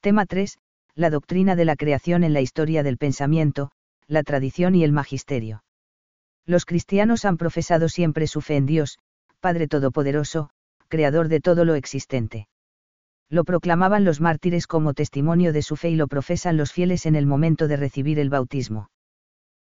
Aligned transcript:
Tema 0.00 0.26
3. 0.26 0.58
La 0.94 1.10
doctrina 1.10 1.56
de 1.56 1.64
la 1.64 1.74
creación 1.74 2.22
en 2.22 2.32
la 2.32 2.40
historia 2.40 2.84
del 2.84 2.98
pensamiento, 2.98 3.72
la 4.06 4.22
tradición 4.22 4.76
y 4.76 4.84
el 4.84 4.92
magisterio. 4.92 5.64
Los 6.46 6.64
cristianos 6.64 7.24
han 7.24 7.36
profesado 7.36 7.88
siempre 7.88 8.28
su 8.28 8.40
fe 8.40 8.56
en 8.56 8.66
Dios, 8.66 9.00
Padre 9.40 9.66
Todopoderoso, 9.66 10.50
Creador 10.86 11.26
de 11.26 11.40
todo 11.40 11.64
lo 11.64 11.74
existente. 11.74 12.46
Lo 13.28 13.42
proclamaban 13.42 14.04
los 14.04 14.20
mártires 14.20 14.68
como 14.68 14.94
testimonio 14.94 15.52
de 15.52 15.62
su 15.62 15.74
fe 15.74 15.90
y 15.90 15.96
lo 15.96 16.06
profesan 16.06 16.56
los 16.56 16.72
fieles 16.72 17.04
en 17.04 17.16
el 17.16 17.26
momento 17.26 17.66
de 17.66 17.76
recibir 17.76 18.20
el 18.20 18.30
bautismo. 18.30 18.90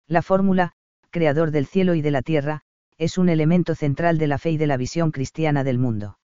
La 0.07 0.23
fórmula, 0.23 0.71
Creador 1.11 1.51
del 1.51 1.67
cielo 1.67 1.93
y 1.93 2.01
de 2.01 2.11
la 2.11 2.23
tierra, 2.23 2.61
es 2.97 3.19
un 3.19 3.29
elemento 3.29 3.75
central 3.75 4.17
de 4.17 4.27
la 4.27 4.39
fe 4.39 4.49
y 4.49 4.57
de 4.57 4.65
la 4.65 4.77
visión 4.77 5.11
cristiana 5.11 5.63
del 5.63 5.77
mundo. 5.77 6.17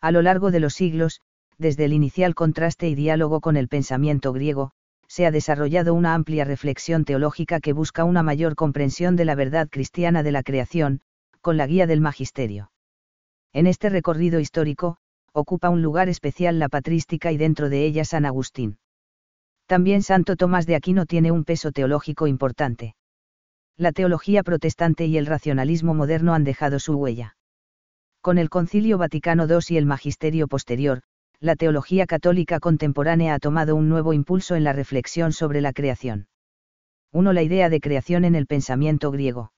A 0.00 0.12
lo 0.12 0.22
largo 0.22 0.52
de 0.52 0.60
los 0.60 0.74
siglos, 0.74 1.20
desde 1.58 1.84
el 1.84 1.92
inicial 1.92 2.34
contraste 2.34 2.88
y 2.88 2.94
diálogo 2.94 3.40
con 3.40 3.56
el 3.56 3.68
pensamiento 3.68 4.32
griego, 4.32 4.72
se 5.08 5.26
ha 5.26 5.30
desarrollado 5.30 5.94
una 5.94 6.14
amplia 6.14 6.44
reflexión 6.44 7.04
teológica 7.04 7.60
que 7.60 7.72
busca 7.72 8.04
una 8.04 8.22
mayor 8.22 8.54
comprensión 8.54 9.16
de 9.16 9.24
la 9.24 9.34
verdad 9.34 9.68
cristiana 9.70 10.22
de 10.22 10.32
la 10.32 10.42
creación, 10.42 11.00
con 11.40 11.56
la 11.56 11.66
guía 11.66 11.86
del 11.86 12.00
magisterio. 12.00 12.72
En 13.52 13.66
este 13.66 13.88
recorrido 13.88 14.40
histórico, 14.40 14.96
ocupa 15.32 15.68
un 15.68 15.82
lugar 15.82 16.08
especial 16.08 16.58
la 16.58 16.68
patrística 16.68 17.32
y 17.32 17.36
dentro 17.36 17.68
de 17.68 17.84
ella 17.84 18.04
San 18.04 18.24
Agustín. 18.24 18.78
También 19.66 20.02
Santo 20.02 20.36
Tomás 20.36 20.66
de 20.66 20.76
Aquino 20.76 21.06
tiene 21.06 21.32
un 21.32 21.44
peso 21.44 21.72
teológico 21.72 22.26
importante. 22.26 22.94
La 23.76 23.92
teología 23.92 24.42
protestante 24.42 25.06
y 25.06 25.16
el 25.16 25.26
racionalismo 25.26 25.94
moderno 25.94 26.34
han 26.34 26.44
dejado 26.44 26.78
su 26.78 26.94
huella. 26.94 27.36
Con 28.20 28.38
el 28.38 28.48
Concilio 28.48 28.98
Vaticano 28.98 29.46
II 29.46 29.58
y 29.68 29.76
el 29.76 29.86
magisterio 29.86 30.48
posterior, 30.48 31.02
la 31.40 31.56
teología 31.56 32.06
católica 32.06 32.60
contemporánea 32.60 33.34
ha 33.34 33.38
tomado 33.38 33.76
un 33.76 33.88
nuevo 33.88 34.12
impulso 34.12 34.56
en 34.56 34.64
la 34.64 34.72
reflexión 34.72 35.32
sobre 35.32 35.60
la 35.60 35.72
creación. 35.72 36.28
1. 37.12 37.32
La 37.32 37.42
idea 37.42 37.68
de 37.68 37.80
creación 37.80 38.24
en 38.24 38.34
el 38.34 38.46
pensamiento 38.46 39.10
griego 39.10 39.52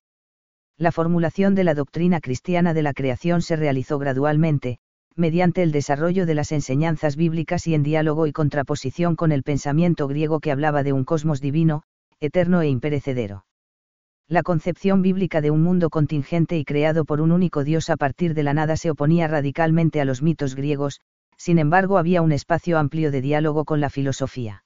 la 0.79 0.91
formulación 0.91 1.55
de 1.55 1.63
la 1.63 1.73
doctrina 1.73 2.21
cristiana 2.21 2.75
de 2.75 2.83
la 2.83 2.93
creación 2.93 3.41
se 3.41 3.55
realizó 3.55 3.97
gradualmente, 3.97 4.77
mediante 5.15 5.63
el 5.63 5.71
desarrollo 5.71 6.27
de 6.27 6.35
las 6.35 6.51
enseñanzas 6.51 7.15
bíblicas 7.15 7.65
y 7.65 7.73
en 7.73 7.81
diálogo 7.81 8.27
y 8.27 8.31
contraposición 8.31 9.15
con 9.15 9.31
el 9.31 9.41
pensamiento 9.41 10.07
griego 10.07 10.39
que 10.39 10.51
hablaba 10.51 10.83
de 10.83 10.93
un 10.93 11.03
cosmos 11.03 11.41
divino, 11.41 11.81
eterno 12.19 12.61
e 12.61 12.69
imperecedero. 12.69 13.45
La 14.27 14.43
concepción 14.43 15.01
bíblica 15.01 15.41
de 15.41 15.49
un 15.49 15.63
mundo 15.63 15.89
contingente 15.89 16.57
y 16.57 16.63
creado 16.63 17.05
por 17.05 17.21
un 17.21 17.31
único 17.31 17.63
Dios 17.63 17.89
a 17.89 17.97
partir 17.97 18.35
de 18.35 18.43
la 18.43 18.53
nada 18.53 18.77
se 18.77 18.91
oponía 18.91 19.27
radicalmente 19.27 19.99
a 19.99 20.05
los 20.05 20.21
mitos 20.21 20.53
griegos, 20.53 21.01
sin 21.37 21.59
embargo 21.59 21.97
había 21.97 22.21
un 22.21 22.31
espacio 22.31 22.77
amplio 22.77 23.11
de 23.11 23.21
diálogo 23.21 23.63
con 23.63 23.79
la 23.79 23.89
filosofía. 23.89 24.63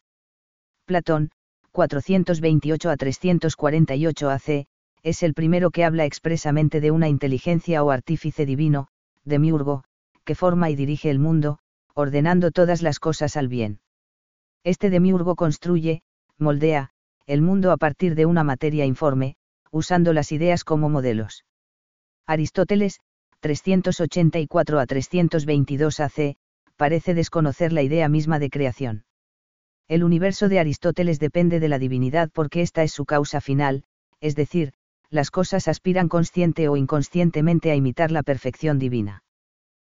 Platón, 0.85 1.31
428 1.71 2.89
a 2.89 2.97
348 2.97 4.29
AC, 4.29 4.67
es 5.03 5.23
el 5.23 5.33
primero 5.33 5.71
que 5.71 5.83
habla 5.83 6.05
expresamente 6.05 6.81
de 6.81 6.91
una 6.91 7.07
inteligencia 7.07 7.83
o 7.83 7.91
artífice 7.91 8.45
divino, 8.45 8.87
demiurgo, 9.23 9.83
que 10.23 10.35
forma 10.35 10.69
y 10.69 10.75
dirige 10.75 11.09
el 11.09 11.19
mundo, 11.19 11.59
ordenando 11.93 12.51
todas 12.51 12.81
las 12.81 12.99
cosas 12.99 13.37
al 13.37 13.47
bien. 13.47 13.79
Este 14.63 14.89
demiurgo 14.89 15.35
construye, 15.35 16.03
moldea, 16.37 16.91
el 17.25 17.41
mundo 17.41 17.71
a 17.71 17.77
partir 17.77 18.15
de 18.15 18.25
una 18.25 18.43
materia 18.43 18.85
informe, 18.85 19.35
usando 19.71 20.13
las 20.13 20.31
ideas 20.31 20.63
como 20.63 20.89
modelos. 20.89 21.45
Aristóteles, 22.27 22.99
384 23.39 24.79
a 24.79 24.85
322 24.85 25.99
AC, 25.99 26.35
parece 26.81 27.13
desconocer 27.13 27.73
la 27.73 27.83
idea 27.83 28.09
misma 28.09 28.39
de 28.39 28.49
creación. 28.49 29.03
El 29.87 30.03
universo 30.03 30.49
de 30.49 30.57
Aristóteles 30.57 31.19
depende 31.19 31.59
de 31.59 31.69
la 31.69 31.77
divinidad 31.77 32.31
porque 32.33 32.63
esta 32.63 32.81
es 32.81 32.91
su 32.91 33.05
causa 33.05 33.39
final, 33.39 33.83
es 34.19 34.35
decir, 34.35 34.73
las 35.11 35.29
cosas 35.29 35.67
aspiran 35.67 36.09
consciente 36.09 36.69
o 36.69 36.77
inconscientemente 36.77 37.69
a 37.69 37.75
imitar 37.75 38.09
la 38.09 38.23
perfección 38.23 38.79
divina. 38.79 39.23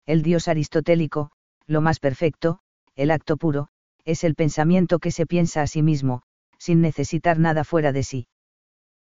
El 0.07 0.25
Dios 0.25 0.49
aristotélico, 0.49 1.31
lo 1.69 1.83
más 1.83 2.01
perfecto, 2.01 2.59
el 2.97 3.13
acto 3.13 3.37
puro, 3.37 3.69
es 4.05 4.25
el 4.25 4.35
pensamiento 4.35 4.99
que 4.99 5.13
se 5.13 5.25
piensa 5.25 5.63
a 5.63 5.69
sí 5.69 5.83
mismo, 5.83 6.23
sin 6.59 6.81
necesitar 6.81 7.39
nada 7.39 7.63
fuera 7.63 7.93
de 7.93 8.03
sí. 8.03 8.27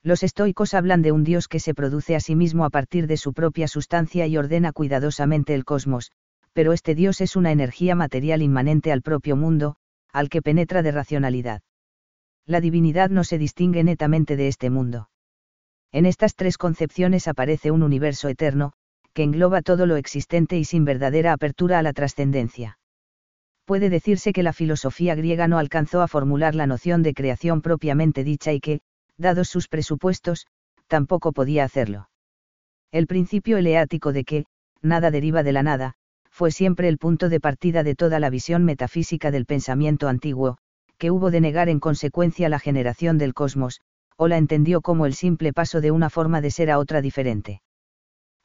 Los 0.03 0.22
estoicos 0.22 0.72
hablan 0.72 1.03
de 1.03 1.12
un 1.12 1.25
Dios 1.25 1.47
que 1.47 1.60
se 1.60 1.75
produce 1.75 2.16
a 2.16 2.20
sí 2.20 2.36
mismo 2.36 2.65
a 2.65 2.70
partir 2.70 3.06
de 3.06 3.19
su 3.19 3.34
propia 3.34 3.69
sustancia 3.69 4.26
y 4.26 4.38
ordena 4.38 4.72
cuidadosamente 4.72 5.53
el 5.53 5.66
cosmos, 5.66 6.10
pero 6.56 6.72
este 6.72 6.94
Dios 6.94 7.20
es 7.20 7.36
una 7.36 7.52
energía 7.52 7.94
material 7.94 8.40
inmanente 8.40 8.90
al 8.90 9.02
propio 9.02 9.36
mundo, 9.36 9.76
al 10.10 10.30
que 10.30 10.40
penetra 10.40 10.80
de 10.80 10.90
racionalidad. 10.90 11.60
La 12.46 12.62
divinidad 12.62 13.10
no 13.10 13.24
se 13.24 13.36
distingue 13.36 13.84
netamente 13.84 14.36
de 14.36 14.48
este 14.48 14.70
mundo. 14.70 15.10
En 15.92 16.06
estas 16.06 16.34
tres 16.34 16.56
concepciones 16.56 17.28
aparece 17.28 17.72
un 17.72 17.82
universo 17.82 18.30
eterno, 18.30 18.72
que 19.12 19.22
engloba 19.22 19.60
todo 19.60 19.84
lo 19.84 19.96
existente 19.96 20.56
y 20.56 20.64
sin 20.64 20.86
verdadera 20.86 21.34
apertura 21.34 21.78
a 21.78 21.82
la 21.82 21.92
trascendencia. 21.92 22.78
Puede 23.66 23.90
decirse 23.90 24.32
que 24.32 24.42
la 24.42 24.54
filosofía 24.54 25.14
griega 25.14 25.48
no 25.48 25.58
alcanzó 25.58 26.00
a 26.00 26.08
formular 26.08 26.54
la 26.54 26.66
noción 26.66 27.02
de 27.02 27.12
creación 27.12 27.60
propiamente 27.60 28.24
dicha 28.24 28.54
y 28.54 28.60
que, 28.60 28.80
dados 29.18 29.50
sus 29.50 29.68
presupuestos, 29.68 30.46
tampoco 30.86 31.32
podía 31.32 31.64
hacerlo. 31.64 32.08
El 32.92 33.06
principio 33.06 33.58
eleático 33.58 34.14
de 34.14 34.24
que, 34.24 34.46
nada 34.80 35.10
deriva 35.10 35.42
de 35.42 35.52
la 35.52 35.62
nada, 35.62 35.96
fue 36.36 36.50
siempre 36.50 36.88
el 36.88 36.98
punto 36.98 37.30
de 37.30 37.41
partida 37.41 37.82
de 37.82 37.94
toda 37.94 38.20
la 38.20 38.28
visión 38.28 38.62
metafísica 38.62 39.30
del 39.30 39.47
pensamiento 39.47 40.06
antiguo, 40.06 40.58
que 40.98 41.10
hubo 41.10 41.30
de 41.30 41.41
negar 41.41 41.70
en 41.70 41.80
consecuencia 41.80 42.50
la 42.50 42.58
generación 42.58 43.16
del 43.16 43.32
cosmos, 43.32 43.80
o 44.19 44.28
la 44.28 44.36
entendió 44.36 44.82
como 44.82 45.06
el 45.06 45.14
simple 45.14 45.54
paso 45.54 45.80
de 45.80 45.92
una 45.92 46.10
forma 46.10 46.42
de 46.42 46.50
ser 46.50 46.70
a 46.70 46.78
otra 46.78 47.00
diferente. 47.00 47.62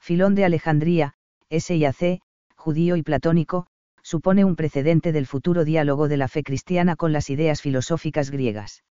Filón 0.00 0.34
de 0.34 0.46
Alejandría, 0.46 1.12
S.I.A.C., 1.50 2.22
judío 2.56 2.96
y 2.96 3.02
platónico, 3.02 3.66
supone 4.02 4.46
un 4.46 4.56
precedente 4.56 5.12
del 5.12 5.26
futuro 5.26 5.66
diálogo 5.66 6.08
de 6.08 6.16
la 6.16 6.28
fe 6.28 6.42
cristiana 6.42 6.96
con 6.96 7.12
las 7.12 7.28
ideas 7.28 7.60
filosóficas 7.60 8.30
griegas. 8.30 8.84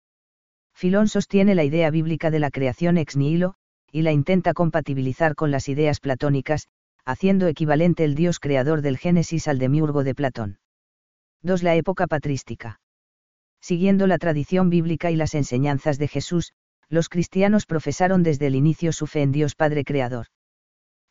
Filón 0.75 1.09
sostiene 1.09 1.55
la 1.55 1.65
idea 1.65 1.91
bíblica 1.91 2.31
de 2.31 2.41
la 2.41 2.51
creación 2.51 2.99
ex 2.99 3.17
nihilo, 3.17 3.55
y 3.91 4.03
la 4.03 4.13
intenta 4.13 4.53
compatibilizar 4.53 5.37
con 5.37 5.51
las 5.51 5.71
ideas 5.71 6.01
platónicas, 6.01 6.69
haciendo 7.05 7.47
equivalente 7.47 8.05
el 8.05 8.15
Dios 8.15 8.39
creador 8.39 8.83
del 8.83 8.99
Génesis 8.99 9.49
al 9.49 9.59
demiurgo 9.59 10.05
de 10.05 10.15
Platón. 10.15 10.59
2. 11.43 11.63
La 11.63 11.75
época 11.75 12.07
patrística. 12.07 12.81
Siguiendo 13.61 14.07
la 14.07 14.19
tradición 14.19 14.71
bíblica 14.71 15.11
y 15.11 15.17
las 15.17 15.35
enseñanzas 15.35 15.99
de 15.99 16.09
Jesús, 16.09 16.53
los 16.89 17.09
cristianos 17.09 17.67
profesaron 17.67 18.23
desde 18.23 18.47
el 18.47 18.55
inicio 18.55 18.93
su 18.93 19.07
fe 19.07 19.23
en 19.23 19.33
Dios 19.33 19.55
Padre 19.55 19.85
Creador. 19.85 20.27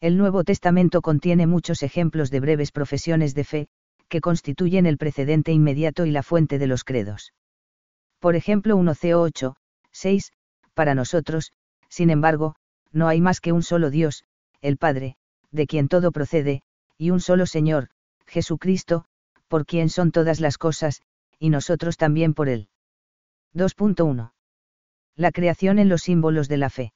El 0.02 0.18
Nuevo 0.18 0.44
Testamento 0.44 1.02
contiene 1.02 1.48
muchos 1.48 1.84
ejemplos 1.84 2.32
de 2.32 2.40
breves 2.40 2.72
profesiones 2.72 3.34
de 3.34 3.44
fe, 3.44 3.68
que 4.08 4.22
constituyen 4.22 4.86
el 4.86 4.98
precedente 4.98 5.52
inmediato 5.52 6.06
y 6.06 6.12
la 6.12 6.24
fuente 6.24 6.58
de 6.58 6.68
los 6.68 6.84
credos. 6.84 7.34
Por 8.20 8.36
ejemplo 8.36 8.76
1 8.76 8.94
Co 8.96 9.22
8, 9.22 9.56
6, 9.92 10.32
para 10.74 10.96
nosotros, 10.96 11.54
sin 11.90 12.10
embargo, 12.10 12.56
no 12.92 13.08
hay 13.08 13.22
más 13.22 13.40
que 13.40 13.52
un 13.52 13.64
solo 13.64 13.90
Dios, 13.90 14.26
el 14.62 14.78
Padre, 14.78 15.16
de 15.52 15.68
quien 15.68 15.88
todo 15.88 16.12
procede, 16.12 16.62
y 16.98 17.12
un 17.12 17.20
solo 17.20 17.46
Señor, 17.46 17.90
Jesucristo, 18.26 19.06
por 19.48 19.66
quien 19.66 19.90
son 19.90 20.12
todas 20.12 20.40
las 20.40 20.58
cosas, 20.58 21.02
y 21.40 21.50
nosotros 21.50 21.98
también 21.98 22.34
por 22.34 22.50
él. 22.50 22.68
2.1 23.56 24.32
la 25.20 25.34
creación 25.34 25.80
en 25.80 25.90
los 25.90 26.04
símbolos 26.04 26.48
de 26.48 26.56
la 26.56 26.70
fe. 26.70 26.94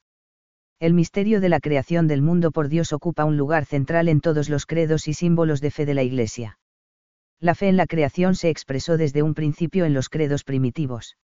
El 0.80 0.94
misterio 0.94 1.42
de 1.42 1.50
la 1.50 1.60
creación 1.60 2.06
del 2.08 2.22
mundo 2.22 2.52
por 2.52 2.68
Dios 2.68 2.94
ocupa 2.94 3.26
un 3.26 3.36
lugar 3.36 3.66
central 3.66 4.08
en 4.08 4.22
todos 4.22 4.48
los 4.48 4.64
credos 4.64 5.08
y 5.08 5.12
símbolos 5.12 5.60
de 5.60 5.70
fe 5.70 5.84
de 5.84 5.92
la 5.92 6.02
Iglesia. 6.02 6.58
La 7.38 7.54
fe 7.54 7.68
en 7.68 7.76
la 7.76 7.86
creación 7.86 8.34
se 8.34 8.48
expresó 8.48 8.96
desde 8.96 9.22
un 9.22 9.34
principio 9.34 9.84
en 9.84 9.92
los 9.92 10.08
credos 10.08 10.42
primitivos. 10.42 11.18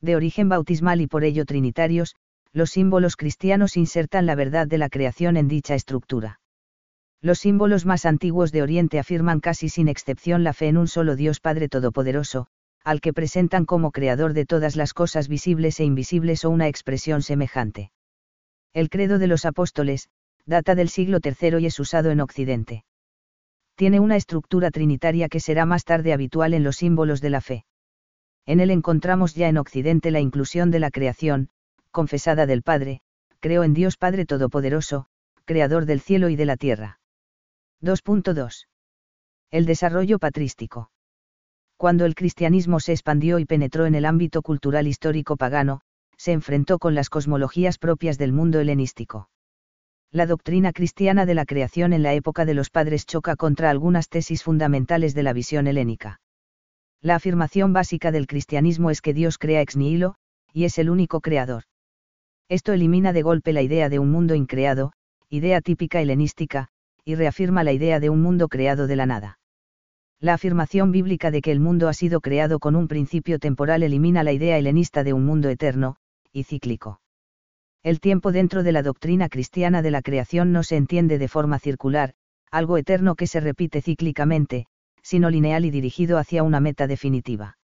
De 0.00 0.16
origen 0.16 0.48
bautismal 0.48 1.00
y 1.00 1.06
por 1.06 1.22
ello 1.22 1.44
trinitarios, 1.44 2.16
los 2.52 2.70
símbolos 2.70 3.14
cristianos 3.14 3.76
insertan 3.76 4.26
la 4.26 4.34
verdad 4.34 4.66
de 4.66 4.78
la 4.78 4.88
creación 4.88 5.36
en 5.36 5.46
dicha 5.46 5.76
estructura. 5.76 6.40
Los 7.22 7.38
símbolos 7.38 7.86
más 7.86 8.06
antiguos 8.06 8.52
de 8.52 8.62
Oriente 8.62 8.98
afirman 8.98 9.40
casi 9.40 9.68
sin 9.68 9.88
excepción 9.88 10.44
la 10.44 10.52
fe 10.52 10.68
en 10.68 10.76
un 10.76 10.86
solo 10.86 11.16
Dios 11.16 11.40
Padre 11.40 11.68
Todopoderoso, 11.68 12.46
al 12.84 13.00
que 13.00 13.12
presentan 13.12 13.64
como 13.64 13.90
creador 13.90 14.32
de 14.32 14.46
todas 14.46 14.76
las 14.76 14.94
cosas 14.94 15.26
visibles 15.26 15.80
e 15.80 15.84
invisibles 15.84 16.44
o 16.44 16.50
una 16.50 16.68
expresión 16.68 17.22
semejante. 17.22 17.90
El 18.72 18.90
credo 18.90 19.18
de 19.18 19.26
los 19.26 19.44
apóstoles, 19.44 20.08
data 20.44 20.74
del 20.74 20.88
siglo 20.88 21.18
III 21.24 21.58
y 21.58 21.66
es 21.66 21.80
usado 21.80 22.10
en 22.10 22.20
Occidente. 22.20 22.84
Tiene 23.74 23.98
una 23.98 24.16
estructura 24.16 24.70
trinitaria 24.70 25.28
que 25.28 25.40
será 25.40 25.66
más 25.66 25.84
tarde 25.84 26.12
habitual 26.12 26.54
en 26.54 26.62
los 26.62 26.76
símbolos 26.76 27.20
de 27.20 27.30
la 27.30 27.40
fe. 27.40 27.64
En 28.46 28.60
él 28.60 28.70
encontramos 28.70 29.34
ya 29.34 29.48
en 29.48 29.58
Occidente 29.58 30.10
la 30.10 30.20
inclusión 30.20 30.70
de 30.70 30.78
la 30.78 30.90
creación, 30.90 31.48
confesada 31.90 32.46
del 32.46 32.62
Padre, 32.62 33.00
creo 33.40 33.64
en 33.64 33.74
Dios 33.74 33.96
Padre 33.96 34.26
Todopoderoso, 34.26 35.06
Creador 35.44 35.86
del 35.86 36.00
cielo 36.00 36.28
y 36.28 36.36
de 36.36 36.46
la 36.46 36.56
tierra. 36.56 37.00
2.2. 37.82 38.66
El 39.50 39.66
desarrollo 39.66 40.18
patrístico 40.18 40.90
Cuando 41.76 42.06
el 42.06 42.14
cristianismo 42.14 42.80
se 42.80 42.92
expandió 42.92 43.38
y 43.38 43.44
penetró 43.44 43.84
en 43.84 43.94
el 43.94 44.06
ámbito 44.06 44.40
cultural 44.40 44.86
histórico 44.86 45.36
pagano, 45.36 45.82
se 46.16 46.32
enfrentó 46.32 46.78
con 46.78 46.94
las 46.94 47.10
cosmologías 47.10 47.78
propias 47.78 48.16
del 48.16 48.32
mundo 48.32 48.60
helenístico. 48.60 49.28
La 50.10 50.24
doctrina 50.24 50.72
cristiana 50.72 51.26
de 51.26 51.34
la 51.34 51.44
creación 51.44 51.92
en 51.92 52.02
la 52.02 52.14
época 52.14 52.46
de 52.46 52.54
los 52.54 52.70
padres 52.70 53.04
choca 53.04 53.36
contra 53.36 53.68
algunas 53.68 54.08
tesis 54.08 54.42
fundamentales 54.42 55.14
de 55.14 55.22
la 55.22 55.34
visión 55.34 55.66
helénica. 55.66 56.20
La 57.02 57.16
afirmación 57.16 57.74
básica 57.74 58.10
del 58.10 58.26
cristianismo 58.26 58.90
es 58.90 59.02
que 59.02 59.12
Dios 59.12 59.36
crea 59.36 59.60
ex 59.60 59.76
nihilo, 59.76 60.14
y 60.52 60.64
es 60.64 60.78
el 60.78 60.88
único 60.88 61.20
creador. 61.20 61.64
Esto 62.48 62.72
elimina 62.72 63.12
de 63.12 63.20
golpe 63.20 63.52
la 63.52 63.60
idea 63.60 63.90
de 63.90 63.98
un 63.98 64.10
mundo 64.10 64.34
increado, 64.34 64.92
idea 65.28 65.60
típica 65.60 66.00
helenística, 66.00 66.68
y 67.06 67.14
reafirma 67.14 67.62
la 67.62 67.72
idea 67.72 68.00
de 68.00 68.10
un 68.10 68.20
mundo 68.20 68.48
creado 68.48 68.88
de 68.88 68.96
la 68.96 69.06
nada. 69.06 69.38
La 70.18 70.34
afirmación 70.34 70.90
bíblica 70.90 71.30
de 71.30 71.40
que 71.40 71.52
el 71.52 71.60
mundo 71.60 71.86
ha 71.88 71.92
sido 71.92 72.20
creado 72.20 72.58
con 72.58 72.74
un 72.74 72.88
principio 72.88 73.38
temporal 73.38 73.84
elimina 73.84 74.24
la 74.24 74.32
idea 74.32 74.58
helenista 74.58 75.04
de 75.04 75.12
un 75.12 75.24
mundo 75.24 75.48
eterno, 75.48 75.96
y 76.32 76.42
cíclico. 76.42 77.00
El 77.84 78.00
tiempo 78.00 78.32
dentro 78.32 78.64
de 78.64 78.72
la 78.72 78.82
doctrina 78.82 79.28
cristiana 79.28 79.82
de 79.82 79.92
la 79.92 80.02
creación 80.02 80.50
no 80.50 80.64
se 80.64 80.76
entiende 80.76 81.18
de 81.18 81.28
forma 81.28 81.60
circular, 81.60 82.14
algo 82.50 82.76
eterno 82.76 83.14
que 83.14 83.28
se 83.28 83.38
repite 83.38 83.82
cíclicamente, 83.82 84.66
sino 85.00 85.30
lineal 85.30 85.64
y 85.64 85.70
dirigido 85.70 86.18
hacia 86.18 86.42
una 86.42 86.58
meta 86.58 86.88
definitiva. 86.88 87.56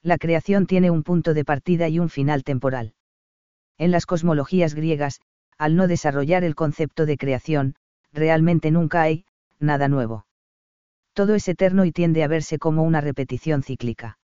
La 0.00 0.16
creación 0.16 0.66
tiene 0.66 0.92
un 0.92 1.02
punto 1.02 1.34
de 1.34 1.44
partida 1.44 1.88
y 1.88 1.98
un 1.98 2.08
final 2.08 2.44
temporal. 2.44 2.94
En 3.78 3.90
las 3.90 4.06
cosmologías 4.06 4.74
griegas, 4.76 5.20
al 5.58 5.74
no 5.74 5.88
desarrollar 5.88 6.44
el 6.44 6.54
concepto 6.54 7.04
de 7.04 7.16
creación, 7.16 7.74
realmente 8.12 8.70
nunca 8.70 9.02
hay, 9.02 9.24
nada 9.58 9.88
nuevo. 9.88 10.26
Todo 11.12 11.34
es 11.34 11.48
eterno 11.48 11.84
y 11.84 11.92
tiende 11.92 12.22
a 12.22 12.28
verse 12.28 12.58
como 12.58 12.82
una 12.82 13.00
repetición 13.00 13.62
cíclica 13.62 14.18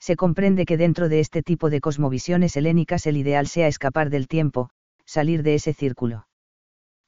se 0.00 0.16
comprende 0.16 0.64
que 0.64 0.78
dentro 0.78 1.08
de 1.08 1.20
este 1.20 1.42
tipo 1.42 1.68
de 1.68 1.80
cosmovisiones 1.80 2.56
helénicas 2.56 3.06
el 3.06 3.18
ideal 3.18 3.46
sea 3.46 3.68
escapar 3.68 4.08
del 4.08 4.28
tiempo, 4.28 4.70
salir 5.04 5.42
de 5.42 5.54
ese 5.54 5.74
círculo. 5.74 6.26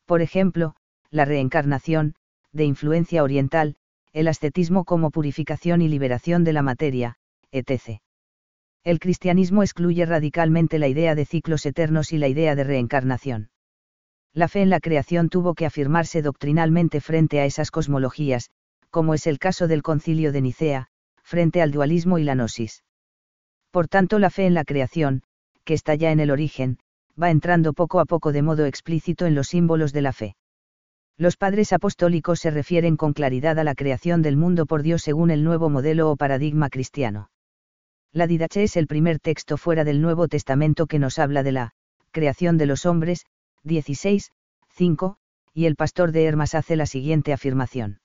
Por 0.05 0.21
ejemplo, 0.21 0.77
la 1.11 1.25
reencarnación, 1.25 2.15
de 2.53 2.65
influencia 2.65 3.23
oriental, 3.23 3.77
el 4.13 4.29
ascetismo 4.29 4.85
como 4.85 5.11
purificación 5.11 5.81
y 5.81 5.89
liberación 5.89 6.45
de 6.45 6.53
la 6.53 6.61
materia, 6.61 7.17
etc. 7.51 8.03
El 8.85 8.99
cristianismo 8.99 9.63
excluye 9.63 10.05
radicalmente 10.05 10.79
la 10.79 10.89
idea 10.89 11.15
de 11.15 11.25
ciclos 11.25 11.65
eternos 11.65 12.13
y 12.13 12.19
la 12.19 12.29
idea 12.29 12.55
de 12.55 12.65
reencarnación. 12.65 13.52
La 14.35 14.49
fe 14.49 14.63
en 14.63 14.71
la 14.71 14.81
creación 14.81 15.29
tuvo 15.29 15.55
que 15.55 15.67
afirmarse 15.67 16.23
doctrinalmente 16.23 17.01
frente 17.01 17.41
a 17.41 17.45
esas 17.45 17.71
cosmologías, 17.71 18.49
como 18.91 19.13
es 19.15 19.27
el 19.27 19.39
caso 19.39 19.69
del 19.69 19.83
concilio 19.83 20.33
de 20.33 20.41
Nicea, 20.41 20.89
frente 21.23 21.61
al 21.61 21.71
dualismo 21.71 22.19
y 22.19 22.25
la 22.25 22.35
gnosis. 22.35 22.83
Por 23.71 23.89
tanto, 23.89 24.19
la 24.19 24.31
fe 24.31 24.47
en 24.47 24.55
la 24.55 24.65
creación, 24.65 25.23
que 25.65 25.75
está 25.75 25.95
ya 25.95 26.13
en 26.13 26.21
el 26.21 26.31
origen, 26.31 26.79
va 27.21 27.31
entrando 27.31 27.73
poco 27.73 28.01
a 28.01 28.07
poco 28.07 28.33
de 28.33 28.43
modo 28.43 28.65
explícito 28.65 29.27
en 29.27 29.35
los 29.35 29.49
símbolos 29.49 29.93
de 29.93 30.03
la 30.03 30.13
fe. 30.13 30.37
Los 31.19 31.37
padres 31.37 31.73
apostólicos 31.73 32.41
se 32.41 32.51
refieren 32.51 32.97
con 32.97 33.13
claridad 33.13 33.59
a 33.59 33.65
la 33.65 33.75
creación 33.75 34.23
del 34.23 34.37
mundo 34.37 34.67
por 34.67 34.83
Dios 34.83 35.03
según 35.03 35.31
el 35.31 35.45
nuevo 35.45 35.69
modelo 35.69 36.11
o 36.11 36.17
paradigma 36.17 36.71
cristiano. 36.71 37.31
La 38.13 38.27
Didache 38.27 38.63
es 38.63 38.77
el 38.77 38.87
primer 38.87 39.19
texto 39.19 39.57
fuera 39.57 39.85
del 39.85 40.01
Nuevo 40.01 40.29
Testamento 40.29 40.87
que 40.87 40.99
nos 40.99 41.19
habla 41.19 41.43
de 41.43 41.53
la 41.53 41.75
creación 42.11 42.59
de 42.59 42.67
los 42.67 42.85
hombres, 42.87 43.25
16, 43.65 44.31
5, 44.71 45.17
y 45.55 45.67
el 45.67 45.77
pastor 45.77 46.13
de 46.13 46.25
Hermas 46.25 46.55
hace 46.55 46.77
la 46.77 46.87
siguiente 46.87 47.33
afirmación. 47.33 48.01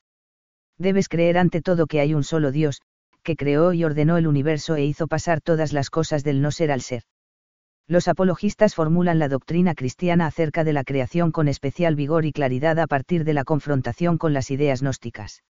Debes 0.78 1.10
creer 1.10 1.38
ante 1.38 1.62
todo 1.62 1.88
que 1.88 2.00
hay 2.00 2.14
un 2.14 2.24
solo 2.24 2.52
Dios, 2.52 2.82
que 3.24 3.36
creó 3.36 3.74
y 3.74 3.84
ordenó 3.84 4.18
el 4.18 4.28
universo 4.28 4.76
e 4.76 4.86
hizo 4.86 5.08
pasar 5.08 5.42
todas 5.42 5.74
las 5.74 5.90
cosas 5.90 6.24
del 6.24 6.42
no 6.42 6.52
ser 6.52 6.72
al 6.72 6.82
ser. 6.82 7.04
Los 7.88 8.08
apologistas 8.08 8.76
formulan 8.76 9.18
la 9.18 9.30
doctrina 9.30 9.74
cristiana 9.74 10.28
acerca 10.28 10.64
de 10.64 10.74
la 10.74 10.84
creación 10.84 11.32
con 11.32 11.48
especial 11.48 11.96
vigor 11.96 12.26
y 12.26 12.34
claridad 12.34 12.80
a 12.80 12.88
partir 12.88 13.24
de 13.24 13.34
la 13.34 13.44
confrontación 13.44 14.18
con 14.18 14.34
las 14.34 14.52
ideas 14.52 14.82
gnósticas. 14.82 15.44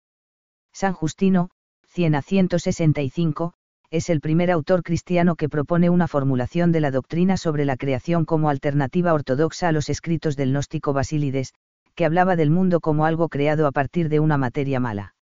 San 0.73 0.93
Justino, 0.93 1.51
100 1.87 2.17
a 2.17 2.23
165, 2.23 3.55
es 3.95 4.11
el 4.11 4.21
primer 4.21 4.51
autor 4.51 4.83
cristiano 4.83 5.37
que 5.37 5.49
propone 5.49 5.89
una 5.89 6.09
formulación 6.09 6.73
de 6.73 6.81
la 6.81 6.91
doctrina 6.91 7.37
sobre 7.37 7.65
la 7.65 7.77
creación 7.77 8.25
como 8.25 8.51
alternativa 8.51 9.15
ortodoxa 9.15 9.69
a 9.69 9.73
los 9.73 9.89
escritos 9.89 10.35
del 10.35 10.51
gnóstico 10.51 10.93
Basílides, 10.93 11.55
que 11.95 12.05
hablaba 12.05 12.35
del 12.35 12.51
mundo 12.51 12.81
como 12.81 13.07
algo 13.07 13.29
creado 13.29 13.69
a 13.69 13.71
partir 13.71 14.09
de 14.09 14.19
una 14.19 14.37
materia 14.37 14.81
mala. 14.81 15.15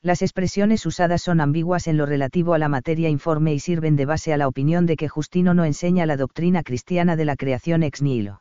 Las 0.00 0.22
expresiones 0.22 0.86
usadas 0.86 1.20
son 1.20 1.42
ambiguas 1.42 1.88
en 1.88 1.98
lo 1.98 2.06
relativo 2.06 2.54
a 2.54 2.58
la 2.58 2.70
materia 2.70 3.10
informe 3.10 3.52
y 3.52 3.60
sirven 3.60 3.96
de 3.96 4.06
base 4.06 4.32
a 4.32 4.38
la 4.38 4.48
opinión 4.48 4.86
de 4.86 4.96
que 4.96 5.10
Justino 5.10 5.52
no 5.52 5.66
enseña 5.66 6.06
la 6.06 6.16
doctrina 6.16 6.62
cristiana 6.62 7.16
de 7.16 7.26
la 7.26 7.36
creación 7.36 7.82
ex 7.82 8.00
nihilo. 8.00 8.40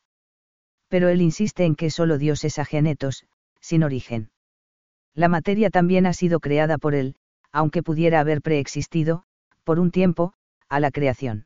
Pero 0.88 1.10
él 1.10 1.22
insiste 1.22 1.66
en 1.66 1.76
que 1.76 1.90
solo 1.90 2.18
Dios 2.18 2.46
es 2.46 2.60
agenetos, 2.60 3.26
sin 3.60 3.84
origen. 3.84 4.30
La 5.14 5.28
materia 5.28 5.70
también 5.70 6.06
ha 6.06 6.14
sido 6.14 6.40
creada 6.40 6.78
por 6.78 6.96
él, 6.96 7.16
aunque 7.52 7.84
pudiera 7.84 8.22
haber 8.22 8.42
preexistido, 8.42 9.24
por 9.70 9.80
un 9.80 9.92
tiempo, 9.92 10.34
a 10.68 10.80
la 10.80 10.90
creación. 10.90 11.46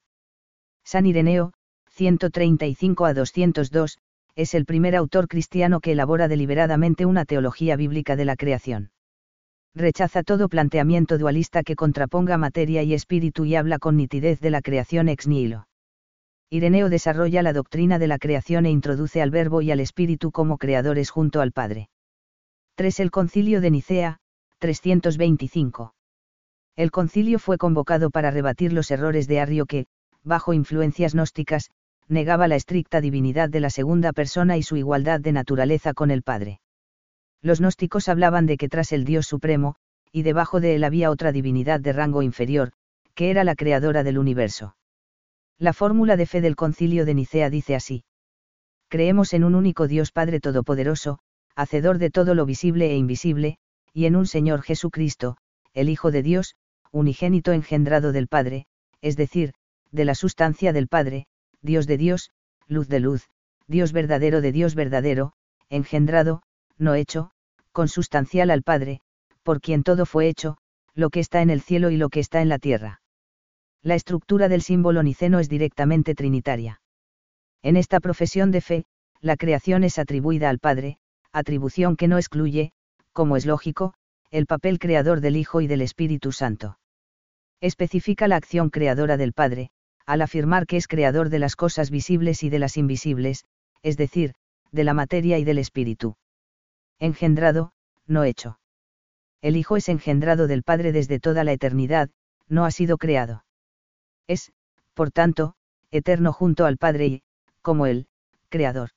San 0.86 1.06
Ireneo, 1.06 1.52
135 1.90 3.06
a 3.06 3.14
202, 3.14 3.98
es 4.38 4.54
el 4.54 4.64
primer 4.64 4.96
autor 4.96 5.28
cristiano 5.28 5.81
que 5.81 5.92
elabora 5.92 6.30
deliberadamente 6.30 7.06
una 7.06 7.25
teología 7.25 7.75
bíblica 7.75 8.16
de 8.16 8.24
la 8.24 8.38
creación 8.38 8.92
rechaza 9.75 10.24
todo 10.24 10.48
planteamiento 10.48 11.18
dualista 11.18 11.64
que 11.64 11.75
contraponga 11.75 12.38
materia 12.38 12.81
y 12.84 12.94
espíritu 12.94 13.44
y 13.44 13.56
habla 13.56 13.78
con 13.78 13.98
nitidez 13.98 14.40
de 14.40 14.52
la 14.52 14.62
creación 14.62 15.10
ex 15.10 15.28
nihilo. 15.28 15.68
Ireneo 16.50 16.88
desarrolla 16.88 17.44
la 17.44 17.52
doctrina 17.52 18.00
de 18.00 18.08
la 18.08 18.20
creación 18.20 18.66
e 18.66 18.70
introduce 18.72 19.22
al 19.22 19.31
verbo 19.31 19.62
y 19.62 19.72
al 19.72 19.81
espíritu 19.81 20.31
como 20.31 20.58
creadores 20.58 21.10
junto 21.10 21.42
al 21.42 21.52
Padre. 21.52 21.90
3. 22.75 23.02
El 23.02 23.12
concilio 23.12 23.60
de 23.60 23.72
Nicea, 23.72 24.20
325. 24.60 25.94
El 26.75 26.92
concilio 26.92 27.40
fue 27.40 27.58
convocado 27.58 28.10
para 28.10 28.31
rebatir 28.31 28.74
los 28.74 28.90
errores 28.92 29.28
de 29.28 29.40
Arrio 29.40 29.66
que, 29.66 29.86
bajo 30.24 30.54
influencias 30.54 31.14
gnósticas, 31.14 31.70
negaba 32.08 32.48
la 32.48 32.56
estricta 32.56 33.02
divinidad 33.02 33.50
de 33.50 33.60
la 33.60 33.70
segunda 33.70 34.12
persona 34.14 34.58
y 34.58 34.64
su 34.64 34.75
igualdad 34.75 35.20
de 35.20 35.31
naturaleza 35.31 35.94
con 35.94 36.12
el 36.12 36.24
Padre 36.24 36.60
los 37.44 37.60
gnósticos 37.60 38.08
hablaban 38.08 38.46
de 38.46 38.58
que 38.58 38.70
tras 38.70 38.94
el 38.94 39.04
Dios 39.04 39.28
Supremo, 39.28 39.75
y 40.12 40.24
debajo 40.24 40.62
de 40.62 40.75
él 40.75 40.84
había 40.86 41.12
otra 41.12 41.31
divinidad 41.34 41.81
de 41.81 41.92
rango 41.92 42.22
inferior, 42.22 42.72
que 43.14 43.30
era 43.30 43.44
la 43.44 43.56
creadora 43.56 44.04
del 44.04 44.18
universo. 44.18 44.75
La 45.60 45.74
fórmula 45.74 46.15
de 46.15 46.25
fe 46.25 46.39
del 46.39 46.56
concilio 46.56 47.06
de 47.06 47.13
Nicea 47.13 47.50
dice 47.50 47.75
así. 47.75 48.06
Creemos 48.88 49.34
en 49.34 49.44
un 49.44 49.56
único 49.56 49.88
Dios 49.88 50.12
Padre 50.12 50.39
Todopoderoso, 50.39 51.20
hacedor 51.56 51.98
de 51.98 52.10
todo 52.10 52.34
lo 52.34 52.46
visible 52.46 52.92
e 52.92 52.96
invisible, 52.96 53.58
y 53.92 54.06
en 54.06 54.15
un 54.15 54.25
Señor 54.25 54.62
Jesucristo, 54.62 55.38
el 55.74 55.89
Hijo 55.89 56.12
de 56.12 56.24
Dios, 56.24 56.56
unigénito 56.93 57.51
engendrado 57.51 58.12
del 58.12 58.27
Padre, 58.27 58.67
es 59.01 59.17
decir, 59.17 59.53
de 59.91 60.05
la 60.05 60.13
sustancia 60.13 60.71
del 60.73 60.88
Padre, 60.88 61.25
Dios 61.62 61.88
de 61.88 61.97
Dios, 61.97 62.29
luz 62.67 62.88
de 62.88 63.00
luz, 63.00 63.27
Dios 63.67 63.91
verdadero 63.91 64.41
de 64.41 64.51
Dios 64.51 64.75
verdadero, 64.75 65.33
engendrado, 65.69 66.43
no 66.77 66.93
hecho, 66.93 67.31
consustancial 67.71 68.51
al 68.51 68.62
Padre, 68.62 69.01
por 69.41 69.59
quien 69.59 69.81
todo 69.83 70.05
fue 70.05 70.27
hecho, 70.27 70.57
lo 70.93 71.09
que 71.09 71.19
está 71.19 71.41
en 71.41 71.50
el 71.50 71.62
cielo 71.62 71.89
y 71.89 71.97
lo 71.97 72.09
que 72.09 72.19
está 72.19 72.41
en 72.41 72.50
la 72.50 72.59
tierra. 72.59 73.01
La 73.81 73.95
estructura 73.95 74.47
del 74.47 74.62
símbolo 74.62 75.01
niceno 75.01 75.39
es 75.39 75.50
directamente 75.50 76.13
trinitaria. 76.13 76.79
En 77.63 77.75
esta 77.75 78.00
profesión 78.00 78.51
de 78.51 78.62
fe, 78.62 78.85
la 79.19 79.35
creación 79.35 79.83
es 79.83 79.97
atribuida 79.97 80.50
al 80.50 80.59
Padre, 80.59 81.00
atribución 81.31 81.95
que 81.95 82.07
no 82.07 82.17
excluye, 82.17 82.71
como 83.13 83.35
es 83.35 83.47
lógico, 83.47 83.95
el 84.29 84.45
papel 84.45 84.77
creador 84.77 85.21
del 85.21 85.38
Hijo 85.38 85.59
y 85.62 85.67
del 85.67 85.81
Espíritu 85.81 86.31
Santo. 86.31 86.77
Especifica 87.63 88.27
la 88.27 88.36
acción 88.36 88.70
creadora 88.70 89.15
del 89.15 89.32
Padre, 89.32 89.70
al 90.05 90.22
afirmar 90.22 90.67
que 90.67 90.75
es 90.75 90.89
creador 90.89 91.29
de 91.29 91.39
las 91.39 91.55
cosas 91.55 91.91
visibles 91.91 92.43
y 92.43 92.50
de 92.50 92.60
las 92.60 92.75
invisibles, 92.75 93.46
es 93.84 93.96
decir, 93.96 94.34
de 94.74 94.84
la 94.84 94.93
materia 94.93 95.39
y 95.39 95.46
del 95.46 95.60
espíritu 95.60 96.17
engendrado, 97.00 97.72
no 98.05 98.25
hecho. 98.25 98.60
El 99.41 99.55
Hijo 99.55 99.77
es 99.77 99.88
engendrado 99.88 100.48
del 100.48 100.63
Padre 100.63 100.91
desde 100.91 101.22
toda 101.22 101.46
la 101.46 101.53
eternidad, 101.53 102.10
no 102.50 102.65
ha 102.65 102.72
sido 102.72 102.98
creado. 102.98 103.46
Es, 104.27 104.51
por 104.93 105.12
tanto, 105.12 105.55
eterno 105.89 106.34
junto 106.34 106.65
al 106.65 106.77
Padre 106.77 107.08
y, 107.08 107.24
como 107.62 107.86
Él, 107.86 108.08
Creador. 108.50 108.89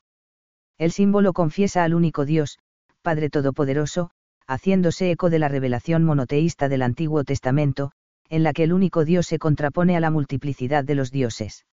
El 0.77 0.91
símbolo 0.91 1.35
confiesa 1.35 1.85
al 1.85 1.95
único 1.95 2.25
Dios, 2.25 2.59
Padre 3.01 3.31
Todopoderoso, 3.31 4.11
haciéndose 4.49 5.13
eco 5.13 5.31
de 5.31 5.39
la 5.39 5.47
revelación 5.47 6.03
monoteísta 6.03 6.69
del 6.69 6.83
Antiguo 6.83 7.23
Testamento, 7.23 7.93
en 8.29 8.43
la 8.43 8.53
que 8.53 8.65
el 8.65 8.73
único 8.73 9.05
Dios 9.05 9.27
se 9.27 9.39
contrapone 9.39 9.97
a 9.97 10.01
la 10.01 10.11
multiplicidad 10.11 10.85
de 10.85 10.95
los 10.95 11.11
dioses. 11.11 11.65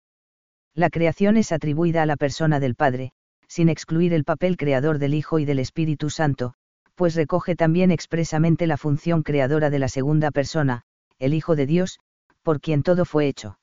La 0.74 0.90
creación 0.90 1.36
es 1.36 1.52
atribuida 1.52 2.02
a 2.02 2.06
la 2.06 2.16
persona 2.16 2.60
del 2.60 2.74
Padre, 2.74 3.12
sin 3.46 3.68
excluir 3.68 4.14
el 4.14 4.24
papel 4.24 4.56
creador 4.56 4.98
del 4.98 5.14
Hijo 5.14 5.38
y 5.38 5.44
del 5.44 5.58
Espíritu 5.58 6.08
Santo, 6.08 6.54
pues 6.94 7.14
recoge 7.14 7.56
también 7.56 7.90
expresamente 7.90 8.66
la 8.66 8.76
función 8.76 9.22
creadora 9.22 9.70
de 9.70 9.78
la 9.78 9.88
segunda 9.88 10.30
persona, 10.30 10.82
el 11.18 11.34
Hijo 11.34 11.56
de 11.56 11.66
Dios, 11.66 11.98
por 12.42 12.60
quien 12.60 12.82
todo 12.82 13.04
fue 13.04 13.26
hecho. 13.26 13.58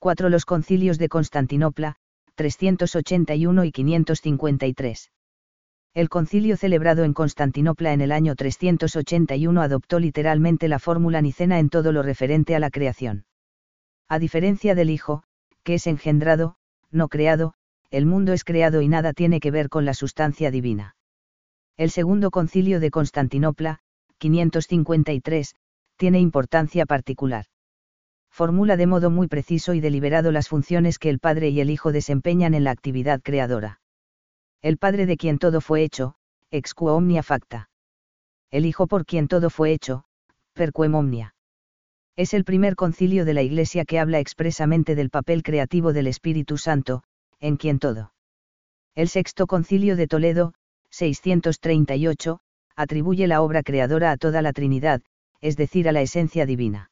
4. 0.00 0.28
Los 0.28 0.44
concilios 0.44 0.98
de 0.98 1.08
Constantinopla, 1.08 1.96
381 2.34 3.64
y 3.64 3.72
553. 3.72 5.10
El 5.96 6.10
concilio 6.10 6.58
celebrado 6.58 7.04
en 7.04 7.14
Constantinopla 7.14 7.94
en 7.94 8.02
el 8.02 8.12
año 8.12 8.34
381 8.34 9.62
adoptó 9.62 9.98
literalmente 9.98 10.68
la 10.68 10.78
fórmula 10.78 11.22
nicena 11.22 11.58
en 11.58 11.70
todo 11.70 11.90
lo 11.90 12.02
referente 12.02 12.54
a 12.54 12.58
la 12.58 12.68
creación. 12.68 13.24
A 14.06 14.18
diferencia 14.18 14.74
del 14.74 14.90
Hijo, 14.90 15.22
que 15.62 15.72
es 15.72 15.86
engendrado, 15.86 16.56
no 16.90 17.08
creado, 17.08 17.54
el 17.90 18.04
mundo 18.04 18.34
es 18.34 18.44
creado 18.44 18.82
y 18.82 18.88
nada 18.88 19.14
tiene 19.14 19.40
que 19.40 19.50
ver 19.50 19.70
con 19.70 19.86
la 19.86 19.94
sustancia 19.94 20.50
divina. 20.50 20.96
El 21.78 21.90
segundo 21.90 22.30
concilio 22.30 22.78
de 22.78 22.90
Constantinopla, 22.90 23.78
553, 24.18 25.54
tiene 25.96 26.20
importancia 26.20 26.84
particular. 26.84 27.46
Formula 28.30 28.76
de 28.76 28.86
modo 28.86 29.08
muy 29.08 29.28
preciso 29.28 29.72
y 29.72 29.80
deliberado 29.80 30.30
las 30.30 30.48
funciones 30.48 30.98
que 30.98 31.08
el 31.08 31.20
Padre 31.20 31.48
y 31.48 31.60
el 31.60 31.70
Hijo 31.70 31.90
desempeñan 31.90 32.52
en 32.52 32.64
la 32.64 32.72
actividad 32.72 33.22
creadora 33.22 33.80
el 34.66 34.78
Padre 34.78 35.06
de 35.06 35.16
quien 35.16 35.38
todo 35.38 35.60
fue 35.60 35.84
hecho, 35.84 36.16
ex 36.50 36.74
quo 36.74 36.96
omnia 36.96 37.22
facta. 37.22 37.70
El 38.50 38.66
Hijo 38.66 38.88
por 38.88 39.06
quien 39.06 39.28
todo 39.28 39.48
fue 39.48 39.70
hecho, 39.70 40.02
per 40.54 40.72
quem 40.72 40.96
omnia. 40.96 41.36
Es 42.16 42.34
el 42.34 42.42
primer 42.42 42.74
concilio 42.74 43.24
de 43.24 43.32
la 43.32 43.42
Iglesia 43.42 43.84
que 43.84 44.00
habla 44.00 44.18
expresamente 44.18 44.96
del 44.96 45.08
papel 45.08 45.44
creativo 45.44 45.92
del 45.92 46.08
Espíritu 46.08 46.58
Santo, 46.58 47.04
en 47.38 47.58
quien 47.58 47.78
todo. 47.78 48.12
El 48.96 49.08
sexto 49.08 49.46
concilio 49.46 49.94
de 49.94 50.08
Toledo, 50.08 50.52
638, 50.90 52.40
atribuye 52.74 53.28
la 53.28 53.42
obra 53.42 53.62
creadora 53.62 54.10
a 54.10 54.16
toda 54.16 54.42
la 54.42 54.52
Trinidad, 54.52 55.00
es 55.40 55.56
decir, 55.56 55.88
a 55.88 55.92
la 55.92 56.02
esencia 56.02 56.44
divina. 56.44 56.90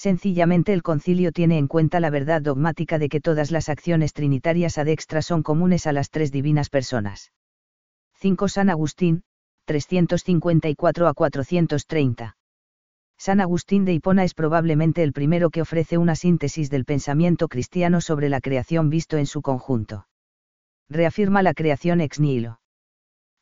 Sencillamente 0.00 0.72
el 0.72 0.82
concilio 0.82 1.30
tiene 1.30 1.58
en 1.58 1.66
cuenta 1.66 2.00
la 2.00 2.08
verdad 2.08 2.40
dogmática 2.40 2.98
de 2.98 3.10
que 3.10 3.20
todas 3.20 3.50
las 3.50 3.68
acciones 3.68 4.14
trinitarias 4.14 4.78
adextra 4.78 5.20
son 5.20 5.42
comunes 5.42 5.86
a 5.86 5.92
las 5.92 6.08
tres 6.08 6.32
divinas 6.32 6.70
personas. 6.70 7.32
5. 8.14 8.48
San 8.48 8.70
Agustín, 8.70 9.24
354 9.66 11.06
a 11.06 11.12
430. 11.12 12.34
San 13.18 13.42
Agustín 13.42 13.84
de 13.84 13.92
Hipona 13.92 14.24
es 14.24 14.32
probablemente 14.32 15.02
el 15.02 15.12
primero 15.12 15.50
que 15.50 15.60
ofrece 15.60 15.98
una 15.98 16.16
síntesis 16.16 16.70
del 16.70 16.86
pensamiento 16.86 17.48
cristiano 17.48 18.00
sobre 18.00 18.30
la 18.30 18.40
creación 18.40 18.88
visto 18.88 19.18
en 19.18 19.26
su 19.26 19.42
conjunto. 19.42 20.06
Reafirma 20.88 21.42
la 21.42 21.52
creación 21.52 22.00
ex 22.00 22.20
nihilo 22.20 22.59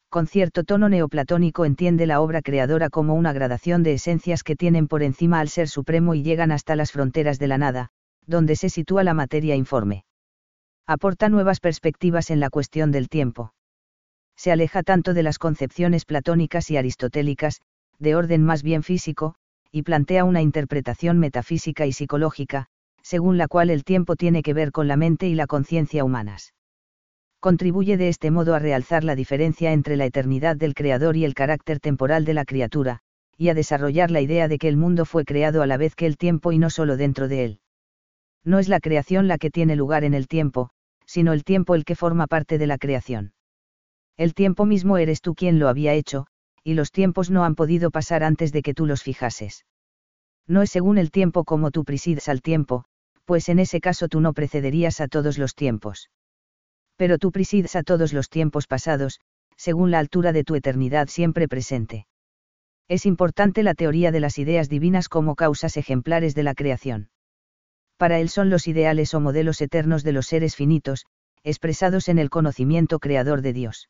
con 0.09 0.27
cierto 0.27 0.65
tono 0.65 0.89
neoplatónico 0.89 1.67
entiende 1.67 2.07
la 2.07 2.21
obra 2.21 2.41
creadora 2.41 2.89
como 2.89 3.15
una 3.15 3.35
gradación 3.35 3.83
de 3.83 3.93
esencias 3.93 4.43
que 4.43 4.57
tienen 4.57 4.89
por 4.89 5.03
encima 5.03 5.39
al 5.39 5.51
ser 5.51 5.69
supremo 5.69 6.15
y 6.15 6.23
llegan 6.23 6.51
hasta 6.51 6.77
las 6.77 6.93
fronteras 6.93 7.39
de 7.39 7.49
la 7.49 7.59
nada, 7.59 7.91
donde 8.27 8.57
se 8.57 8.71
sitúa 8.71 9.05
la 9.05 9.13
materia 9.13 9.55
informe. 9.55 10.05
Aporta 10.87 11.29
nuevas 11.29 11.61
perspectivas 11.61 12.31
en 12.31 12.41
la 12.41 12.49
cuestión 12.49 12.91
del 12.91 13.11
tiempo. 13.11 13.53
Se 14.35 14.51
aleja 14.51 14.83
tanto 14.83 15.13
de 15.13 15.23
las 15.23 15.39
concepciones 15.39 16.07
platónicas 16.07 16.71
y 16.71 16.79
aristotélicas, 16.79 17.61
de 17.99 18.15
orden 18.15 18.43
más 18.45 18.63
bien 18.63 18.83
físico, 18.83 19.35
y 19.71 19.83
plantea 19.83 20.25
una 20.25 20.41
interpretación 20.41 21.19
metafísica 21.19 21.85
y 21.85 21.93
psicológica, 21.93 22.67
según 23.03 23.37
la 23.37 23.49
cual 23.49 23.69
el 23.69 23.85
tiempo 23.85 24.17
tiene 24.17 24.43
que 24.43 24.55
ver 24.55 24.73
con 24.73 24.89
la 24.89 24.97
mente 24.97 25.29
y 25.29 25.35
la 25.35 25.47
conciencia 25.47 26.03
humanas 26.03 26.55
contribuye 27.41 27.97
de 27.97 28.09
este 28.09 28.31
modo 28.31 28.55
a 28.55 28.59
realzar 28.59 29.05
la 29.05 29.15
diferencia 29.15 29.73
entre 29.73 29.97
la 29.97 30.07
eternidad 30.07 30.57
del 30.57 30.75
Creador 30.75 31.17
y 31.17 31.25
el 31.25 31.35
carácter 31.35 31.79
temporal 31.79 32.25
de 32.25 32.35
la 32.35 32.45
criatura, 32.45 33.01
y 33.37 33.49
a 33.49 33.55
desarrollar 33.55 34.11
la 34.11 34.21
idea 34.21 34.49
de 34.49 34.59
que 34.59 34.69
el 34.69 34.77
mundo 34.77 35.05
fue 35.05 35.25
creado 35.25 35.63
a 35.63 35.67
la 35.67 35.77
vez 35.77 35.95
que 35.95 36.07
el 36.07 36.17
tiempo 36.17 36.51
y 36.51 36.59
no 36.59 36.71
solo 36.71 36.97
dentro 36.97 37.29
de 37.29 37.45
él. 37.45 37.61
No 38.45 38.59
es 38.59 38.69
la 38.69 38.81
creación 38.81 39.29
la 39.29 39.39
que 39.39 39.51
tiene 39.51 39.77
lugar 39.77 40.03
en 40.03 40.15
el 40.15 40.27
tiempo, 40.27 40.71
sino 41.07 41.33
el 41.33 41.45
tiempo 41.45 41.77
el 41.77 41.85
que 41.85 41.95
forma 41.95 42.27
parte 42.27 42.59
de 42.59 42.67
la 42.67 42.79
creación. 42.79 43.33
El 44.17 44.35
tiempo 44.35 44.67
mismo 44.67 44.99
eres 44.99 45.21
tú 45.21 45.37
quien 45.37 45.61
lo 45.61 45.69
había 45.69 45.95
hecho, 45.95 46.27
y 46.65 46.75
los 46.75 46.91
tiempos 46.91 47.31
no 47.31 47.45
han 47.45 47.55
podido 47.55 47.93
pasar 47.93 48.25
antes 48.25 48.53
de 48.53 48.63
que 48.63 48.75
tú 48.75 48.85
los 48.85 49.05
fijases. 49.05 49.65
No 50.49 50.63
es 50.63 50.71
según 50.71 50.99
el 50.99 51.13
tiempo 51.13 51.45
como 51.45 51.71
tú 51.71 51.85
presides 51.85 52.29
al 52.29 52.43
tiempo, 52.43 52.85
pues 53.27 53.49
en 53.49 53.61
ese 53.61 53.81
caso 53.81 54.09
tú 54.09 54.21
no 54.21 54.33
precederías 54.33 55.01
a 55.01 55.07
todos 55.07 55.39
los 55.39 55.55
tiempos 55.55 56.09
pero 56.99 57.17
tú 57.17 57.31
presides 57.31 57.77
a 57.77 57.85
todos 57.85 58.13
los 58.13 58.29
tiempos 58.29 58.67
pasados, 58.67 59.21
según 59.57 59.93
la 59.93 60.01
altura 60.01 60.33
de 60.33 60.43
tu 60.43 60.57
eternidad 60.57 61.07
siempre 61.07 61.47
presente. 61.47 62.07
Es 62.89 63.07
importante 63.07 63.63
la 63.63 63.75
teoría 63.75 64.11
de 64.11 64.21
las 64.21 64.37
ideas 64.39 64.69
divinas 64.69 65.09
como 65.09 65.37
causas 65.37 65.77
ejemplares 65.77 66.35
de 66.35 66.43
la 66.43 66.55
creación. 66.55 67.11
Para 67.99 68.19
él 68.19 68.29
son 68.29 68.51
los 68.51 68.67
ideales 68.67 69.15
o 69.15 69.21
modelos 69.21 69.61
eternos 69.61 70.03
de 70.03 70.13
los 70.13 70.27
seres 70.27 70.57
finitos, 70.57 71.07
expresados 71.45 72.09
en 72.09 72.19
el 72.19 72.31
conocimiento 72.31 72.99
creador 72.99 73.43
de 73.43 73.53
Dios. 73.53 73.89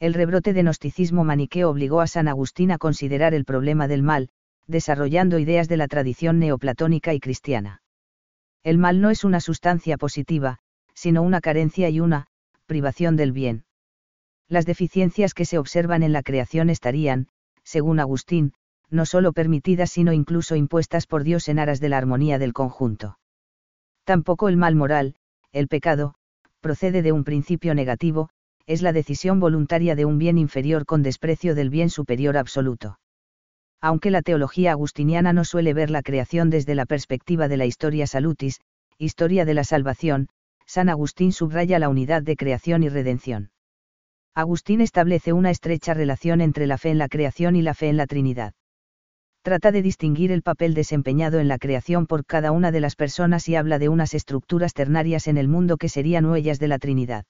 El 0.00 0.12
rebrote 0.12 0.52
de 0.52 0.62
gnosticismo 0.62 1.24
maniqueo 1.24 1.70
obligó 1.70 2.00
a 2.00 2.06
San 2.06 2.26
Agustín 2.26 2.72
a 2.72 2.78
considerar 2.78 3.34
el 3.34 3.44
problema 3.44 3.86
del 3.86 4.02
mal, 4.02 4.30
desarrollando 4.66 5.38
ideas 5.38 5.68
de 5.68 5.76
la 5.76 5.86
tradición 5.86 6.40
neoplatónica 6.40 7.14
y 7.14 7.20
cristiana. 7.20 7.82
El 8.64 8.78
mal 8.78 9.00
no 9.00 9.10
es 9.10 9.22
una 9.22 9.40
sustancia 9.40 9.96
positiva, 9.96 10.58
sino 10.96 11.22
una 11.22 11.40
carencia 11.40 11.88
y 11.90 12.00
una, 12.00 12.26
privación 12.66 13.16
del 13.16 13.30
bien. 13.30 13.64
Las 14.48 14.66
deficiencias 14.66 15.34
que 15.34 15.44
se 15.44 15.58
observan 15.58 16.02
en 16.02 16.12
la 16.12 16.22
creación 16.22 16.70
estarían, 16.70 17.28
según 17.62 18.00
Agustín, 18.00 18.54
no 18.90 19.04
solo 19.04 19.32
permitidas 19.32 19.90
sino 19.90 20.12
incluso 20.12 20.56
impuestas 20.56 21.06
por 21.06 21.22
Dios 21.22 21.48
en 21.48 21.58
aras 21.58 21.80
de 21.80 21.90
la 21.90 21.98
armonía 21.98 22.38
del 22.38 22.52
conjunto. 22.52 23.18
Tampoco 24.04 24.48
el 24.48 24.56
mal 24.56 24.74
moral, 24.74 25.16
el 25.52 25.68
pecado, 25.68 26.14
procede 26.60 27.02
de 27.02 27.12
un 27.12 27.24
principio 27.24 27.74
negativo, 27.74 28.30
es 28.66 28.82
la 28.82 28.92
decisión 28.92 29.38
voluntaria 29.38 29.94
de 29.94 30.04
un 30.04 30.18
bien 30.18 30.38
inferior 30.38 30.86
con 30.86 31.02
desprecio 31.02 31.54
del 31.54 31.70
bien 31.70 31.90
superior 31.90 32.36
absoluto. 32.36 32.98
Aunque 33.80 34.10
la 34.10 34.22
teología 34.22 34.72
agustiniana 34.72 35.32
no 35.32 35.44
suele 35.44 35.74
ver 35.74 35.90
la 35.90 36.02
creación 36.02 36.50
desde 36.50 36.74
la 36.74 36.86
perspectiva 36.86 37.48
de 37.48 37.56
la 37.56 37.66
historia 37.66 38.06
salutis, 38.06 38.60
historia 38.98 39.44
de 39.44 39.54
la 39.54 39.64
salvación, 39.64 40.28
San 40.66 40.88
Agustín 40.88 41.32
subraya 41.32 41.78
la 41.78 41.88
unidad 41.88 42.22
de 42.22 42.36
creación 42.36 42.82
y 42.82 42.88
redención. 42.88 43.50
Agustín 44.34 44.80
establece 44.80 45.32
una 45.32 45.50
estrecha 45.50 45.94
relación 45.94 46.40
entre 46.40 46.66
la 46.66 46.76
fe 46.76 46.90
en 46.90 46.98
la 46.98 47.08
creación 47.08 47.56
y 47.56 47.62
la 47.62 47.72
fe 47.72 47.88
en 47.88 47.96
la 47.96 48.06
Trinidad. 48.06 48.52
Trata 49.42 49.70
de 49.70 49.80
distinguir 49.80 50.32
el 50.32 50.42
papel 50.42 50.74
desempeñado 50.74 51.38
en 51.38 51.48
la 51.48 51.56
creación 51.56 52.06
por 52.06 52.26
cada 52.26 52.50
una 52.50 52.72
de 52.72 52.80
las 52.80 52.96
personas 52.96 53.48
y 53.48 53.54
habla 53.54 53.78
de 53.78 53.88
unas 53.88 54.12
estructuras 54.12 54.74
ternarias 54.74 55.28
en 55.28 55.38
el 55.38 55.46
mundo 55.46 55.76
que 55.76 55.88
serían 55.88 56.26
huellas 56.26 56.58
de 56.58 56.68
la 56.68 56.78
Trinidad. 56.78 57.24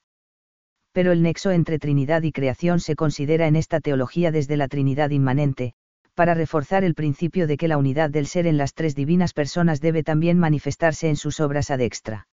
Pero 0.91 1.11
el 1.11 1.21
nexo 1.21 1.51
entre 1.51 1.77
Trinidad 1.77 2.23
y 2.23 2.31
creación 2.31 2.79
se 2.79 2.95
considera 2.95 3.45
en 3.45 3.55
esta 3.55 3.79
teología 3.79 4.31
desde 4.31 4.57
la 4.57 4.67
Trinidad 4.67 5.11
inmanente, 5.11 5.75
para 6.15 6.33
reforzar 6.33 6.83
el 6.83 6.95
principio 6.95 7.45
de 7.45 7.55
que 7.55 7.67
la 7.67 7.77
unidad 7.77 8.09
del 8.09 8.25
ser 8.25 8.47
en 8.47 8.57
las 8.57 8.73
tres 8.73 8.95
divinas 8.95 9.33
personas 9.33 9.79
debe 9.79 10.01
también 10.01 10.39
manifestarse 10.39 11.09
en 11.09 11.15
sus 11.15 11.39
obras 11.39 11.69
ad 11.69 11.81
extra. 11.81 12.27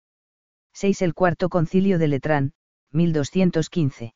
6. 0.74 1.02
El 1.02 1.14
cuarto 1.14 1.50
concilio 1.50 2.00
de 2.00 2.08
Letrán, 2.08 2.54
1215. 2.92 4.14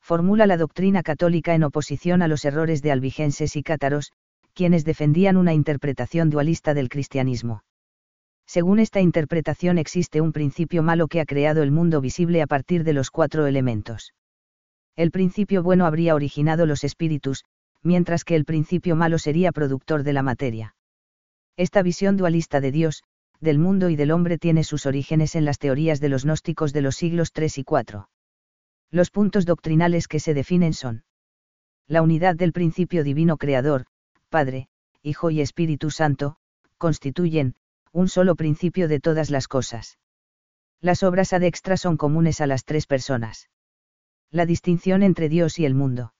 Formula 0.00 0.46
la 0.46 0.56
doctrina 0.56 1.02
católica 1.02 1.54
en 1.54 1.64
oposición 1.64 2.22
a 2.22 2.28
los 2.28 2.44
errores 2.44 2.82
de 2.82 2.92
albigenses 2.92 3.56
y 3.56 3.62
cátaros, 3.62 4.12
quienes 4.54 4.84
defendían 4.84 5.36
una 5.36 5.52
interpretación 5.52 6.30
dualista 6.30 6.74
del 6.74 6.88
cristianismo. 6.88 7.62
Según 8.46 8.78
esta 8.78 9.00
interpretación 9.00 9.76
existe 9.76 10.20
un 10.20 10.32
principio 10.32 10.82
malo 10.82 11.08
que 11.08 11.20
ha 11.20 11.26
creado 11.26 11.62
el 11.62 11.72
mundo 11.72 12.00
visible 12.00 12.40
a 12.40 12.46
partir 12.46 12.84
de 12.84 12.92
los 12.92 13.10
cuatro 13.10 13.46
elementos. 13.46 14.14
El 14.94 15.10
principio 15.10 15.62
bueno 15.62 15.84
habría 15.84 16.14
originado 16.14 16.64
los 16.64 16.84
espíritus, 16.84 17.44
mientras 17.82 18.24
que 18.24 18.36
el 18.36 18.44
principio 18.44 18.96
malo 18.96 19.18
sería 19.18 19.52
productor 19.52 20.04
de 20.04 20.12
la 20.12 20.22
materia. 20.22 20.74
Esta 21.56 21.82
visión 21.82 22.16
dualista 22.16 22.60
de 22.60 22.70
Dios, 22.70 23.02
del 23.40 23.58
mundo 23.58 23.90
y 23.90 23.96
del 23.96 24.10
hombre 24.10 24.38
tiene 24.38 24.64
sus 24.64 24.86
orígenes 24.86 25.34
en 25.34 25.44
las 25.44 25.58
teorías 25.58 26.00
de 26.00 26.08
los 26.08 26.24
gnósticos 26.24 26.72
de 26.72 26.82
los 26.82 26.96
siglos 26.96 27.32
III 27.36 27.48
y 27.56 27.60
IV. 27.60 28.04
Los 28.90 29.10
puntos 29.10 29.46
doctrinales 29.46 30.08
que 30.08 30.20
se 30.20 30.34
definen 30.34 30.72
son 30.72 31.04
la 31.88 32.02
unidad 32.02 32.34
del 32.34 32.52
principio 32.52 33.04
divino 33.04 33.36
creador, 33.36 33.86
Padre, 34.28 34.68
Hijo 35.02 35.30
y 35.30 35.40
Espíritu 35.40 35.90
Santo, 35.90 36.36
constituyen, 36.78 37.54
un 37.92 38.08
solo 38.08 38.34
principio 38.34 38.88
de 38.88 39.00
todas 39.00 39.30
las 39.30 39.48
cosas. 39.48 39.98
Las 40.80 41.02
obras 41.02 41.32
ad 41.32 41.42
extra 41.44 41.76
son 41.76 41.96
comunes 41.96 42.40
a 42.40 42.46
las 42.46 42.64
tres 42.64 42.86
personas. 42.86 43.48
La 44.30 44.46
distinción 44.46 45.02
entre 45.02 45.28
Dios 45.28 45.58
y 45.58 45.64
el 45.64 45.74
mundo. 45.74 46.12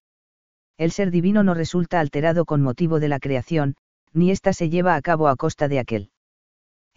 El 0.77 0.91
ser 0.91 1.11
divino 1.11 1.43
no 1.43 1.53
resulta 1.53 1.99
alterado 1.99 2.45
con 2.45 2.61
motivo 2.61 2.99
de 2.99 3.09
la 3.09 3.19
creación, 3.19 3.75
ni 4.13 4.31
ésta 4.31 4.53
se 4.53 4.69
lleva 4.69 4.95
a 4.95 5.01
cabo 5.01 5.27
a 5.27 5.35
costa 5.35 5.67
de 5.67 5.79
aquel 5.79 6.11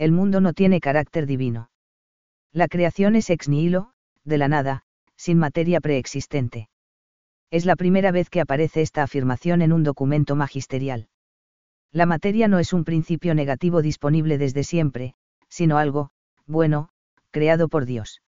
el 0.01 0.13
mundo 0.13 0.41
no 0.41 0.55
tiene 0.55 0.81
carácter 0.81 1.27
divino. 1.27 1.71
La 2.55 2.69
creación 2.69 3.17
es 3.17 3.29
ex 3.29 3.51
nihilo, 3.51 3.93
de 4.25 4.39
la 4.39 4.49
nada, 4.49 4.81
sin 5.15 5.37
materia 5.37 5.79
preexistente. 5.79 6.71
Es 7.51 7.67
la 7.67 7.77
primera 7.77 8.11
vez 8.11 8.31
que 8.31 8.41
aparece 8.41 8.81
esta 8.81 9.03
afirmación 9.03 9.61
en 9.61 9.75
un 9.75 9.83
documento 9.83 10.37
magisterial. 10.37 11.09
La 11.93 12.07
materia 12.07 12.49
no 12.49 12.59
es 12.59 12.73
un 12.73 12.85
principio 12.85 13.35
negativo 13.35 13.83
disponible 13.83 14.39
desde 14.39 14.65
siempre, 14.65 15.17
sino 15.51 15.77
algo, 15.77 16.13
bueno, 16.47 16.89
creado 17.31 17.69
por 17.69 17.85
Dios. 17.85 18.23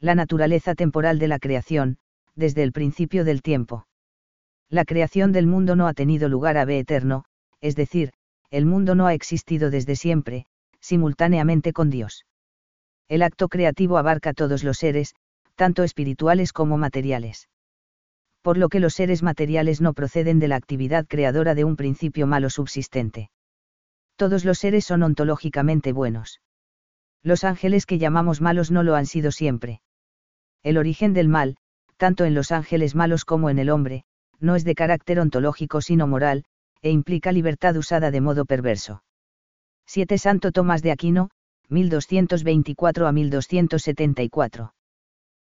La 0.00 0.14
naturaleza 0.14 0.74
temporal 0.74 1.18
de 1.18 1.28
la 1.28 1.38
creación, 1.38 1.98
desde 2.36 2.62
el 2.62 2.72
principio 2.72 3.26
del 3.26 3.42
tiempo. 3.42 3.86
La 4.70 4.86
creación 4.86 5.32
del 5.32 5.46
mundo 5.46 5.76
no 5.76 5.88
ha 5.88 5.92
tenido 5.92 6.30
lugar 6.30 6.56
a 6.56 6.64
B 6.64 6.78
eterno, 6.78 7.26
es 7.60 7.76
decir, 7.76 8.14
el 8.50 8.64
mundo 8.64 8.94
no 8.94 9.06
ha 9.06 9.12
existido 9.12 9.68
desde 9.68 9.94
siempre, 9.94 10.46
simultáneamente 10.86 11.72
con 11.72 11.90
Dios. 11.90 12.24
El 13.08 13.22
acto 13.22 13.48
creativo 13.48 13.98
abarca 13.98 14.32
todos 14.32 14.62
los 14.62 14.78
seres, 14.78 15.14
tanto 15.56 15.82
espirituales 15.82 16.52
como 16.52 16.78
materiales. 16.78 17.48
Por 18.40 18.56
lo 18.56 18.68
que 18.68 18.78
los 18.78 18.94
seres 18.94 19.24
materiales 19.24 19.80
no 19.80 19.94
proceden 19.94 20.38
de 20.38 20.46
la 20.46 20.54
actividad 20.54 21.04
creadora 21.08 21.56
de 21.56 21.64
un 21.64 21.74
principio 21.74 22.28
malo 22.28 22.50
subsistente. 22.50 23.30
Todos 24.14 24.44
los 24.44 24.58
seres 24.58 24.84
son 24.84 25.02
ontológicamente 25.02 25.92
buenos. 25.92 26.40
Los 27.24 27.42
ángeles 27.42 27.84
que 27.84 27.98
llamamos 27.98 28.40
malos 28.40 28.70
no 28.70 28.84
lo 28.84 28.94
han 28.94 29.06
sido 29.06 29.32
siempre. 29.32 29.80
El 30.62 30.78
origen 30.78 31.12
del 31.12 31.28
mal, 31.28 31.56
tanto 31.96 32.24
en 32.24 32.34
los 32.34 32.52
ángeles 32.52 32.94
malos 32.94 33.24
como 33.24 33.50
en 33.50 33.58
el 33.58 33.70
hombre, 33.70 34.04
no 34.38 34.54
es 34.54 34.62
de 34.62 34.76
carácter 34.76 35.18
ontológico 35.18 35.80
sino 35.80 36.06
moral, 36.06 36.44
e 36.80 36.90
implica 36.90 37.32
libertad 37.32 37.76
usada 37.76 38.12
de 38.12 38.20
modo 38.20 38.44
perverso. 38.44 39.02
7 39.86 40.18
Santo 40.18 40.52
Tomás 40.52 40.82
de 40.82 40.90
Aquino, 40.90 41.30
1224 41.68 43.06
a 43.06 43.12
1274. 43.12 44.74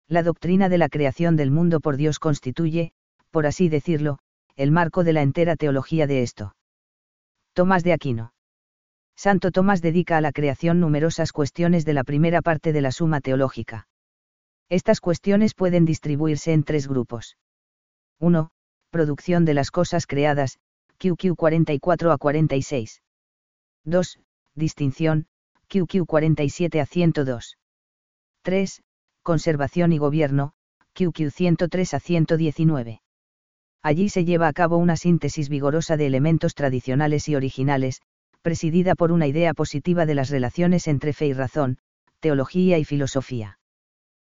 La 0.09 0.23
doctrina 0.23 0.68
de 0.68 0.78
la 0.78 0.88
creación 0.88 1.37
del 1.37 1.50
mundo 1.50 1.80
por 1.80 1.97
Dios 1.97 2.18
constituye, 2.18 2.92
por 3.30 3.47
así 3.47 3.68
decirlo, 3.68 4.18
el 4.57 4.71
marco 4.71 5.04
de 5.04 5.12
la 5.12 5.23
entera 5.23 5.57
teología 5.57 6.07
de 6.07 6.23
esto. 6.23 6.54
Tomás 7.52 7.85
de 7.85 7.92
Aquino. 7.92 8.33
Santo 9.16 9.50
Tomás 9.50 9.83
dedica 9.83 10.16
a 10.16 10.21
la 10.21 10.33
creación 10.33 10.80
numerosas 10.80 11.33
cuestiones 11.33 11.85
de 11.85 11.92
la 11.92 12.04
primera 12.04 12.40
parte 12.40 12.73
de 12.73 12.80
la 12.80 12.92
Suma 12.92 13.21
Teológica. 13.21 13.88
Estas 14.68 15.00
cuestiones 15.00 15.54
pueden 15.54 15.85
distribuirse 15.85 16.52
en 16.52 16.62
tres 16.62 16.87
grupos. 16.87 17.37
1. 18.21 18.50
Producción 18.90 19.45
de 19.45 19.54
las 19.54 19.71
cosas 19.71 20.07
creadas, 20.07 20.59
QQ 20.99 21.35
44 21.37 22.12
a 22.12 22.18
46. 22.18 23.02
2. 23.85 24.21
Distinción, 24.58 25.26
QQ 25.68 26.04
47 26.04 26.80
a 26.80 26.86
102. 26.86 27.58
3 28.42 28.82
conservación 29.22 29.92
y 29.92 29.98
gobierno, 29.98 30.52
QQ 30.94 31.30
103 31.30 31.94
a 31.94 32.00
119. 32.00 33.02
Allí 33.82 34.08
se 34.08 34.24
lleva 34.24 34.48
a 34.48 34.52
cabo 34.52 34.78
una 34.78 34.96
síntesis 34.96 35.48
vigorosa 35.48 35.96
de 35.96 36.06
elementos 36.06 36.56
tradicionales 36.56 37.28
y 37.28 37.36
originales, 37.36 38.00
presidida 38.42 38.96
por 38.96 39.12
una 39.12 39.28
idea 39.28 39.54
positiva 39.54 40.06
de 40.06 40.16
las 40.16 40.28
relaciones 40.28 40.88
entre 40.88 41.12
fe 41.12 41.26
y 41.26 41.34
razón, 41.34 41.78
teología 42.18 42.78
y 42.78 42.84
filosofía. 42.84 43.60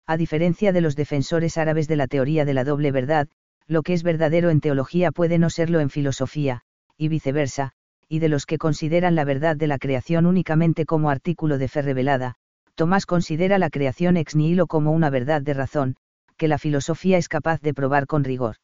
A 0.08 0.18
diferencia 0.18 0.72
de 0.72 0.82
los 0.82 0.96
defensores 0.96 1.58
árabes 1.58 1.88
de 1.88 1.98
la 1.98 2.08
teoría 2.08 2.46
de 2.46 2.54
la 2.56 2.64
doble 2.64 2.92
verdad, 2.92 3.28
lo 3.68 3.84
que 3.84 3.94
es 3.94 4.02
verdadero 4.02 4.50
en 4.50 4.60
teología 4.60 5.12
puede 5.12 5.38
no 5.38 5.52
serlo 5.52 5.82
en 5.82 5.92
filosofía, 5.92 6.64
y 6.98 7.10
viceversa, 7.10 7.75
y 8.08 8.20
de 8.20 8.30
los 8.30 8.46
que 8.46 8.58
consideran 8.58 9.16
la 9.16 9.26
verdad 9.26 9.56
de 9.56 9.68
la 9.68 9.78
creación 9.78 10.26
únicamente 10.26 10.86
como 10.86 11.10
artículo 11.10 11.58
de 11.58 11.68
fe 11.68 11.82
revelada, 11.82 12.36
Tomás 12.76 13.06
considera 13.06 13.58
la 13.58 13.70
creación 13.70 14.18
ex 14.18 14.36
nihilo 14.36 14.68
como 14.68 14.92
una 14.92 15.10
verdad 15.10 15.42
de 15.42 15.54
razón, 15.54 15.96
que 16.38 16.48
la 16.48 16.58
filosofía 16.58 17.18
es 17.18 17.30
capaz 17.30 17.62
de 17.62 17.74
probar 17.74 18.06
con 18.06 18.24
rigor. 18.24 18.58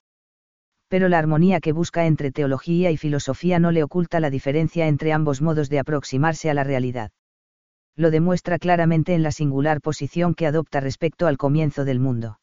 Pero 0.89 1.07
la 1.07 1.19
armonía 1.19 1.61
que 1.61 1.71
busca 1.71 2.05
entre 2.05 2.31
teología 2.31 2.91
y 2.91 2.97
filosofía 2.97 3.59
no 3.59 3.71
le 3.71 3.83
oculta 3.83 4.19
la 4.19 4.29
diferencia 4.29 4.87
entre 4.87 5.13
ambos 5.13 5.41
modos 5.41 5.69
de 5.69 5.79
aproximarse 5.79 6.49
a 6.49 6.53
la 6.53 6.65
realidad. 6.65 7.11
Lo 7.95 8.11
demuestra 8.11 8.59
claramente 8.59 9.13
en 9.13 9.23
la 9.23 9.31
singular 9.31 9.79
posición 9.79 10.35
que 10.35 10.47
adopta 10.47 10.81
respecto 10.81 11.27
al 11.27 11.37
comienzo 11.37 11.85
del 11.85 12.01
mundo. 12.01 12.39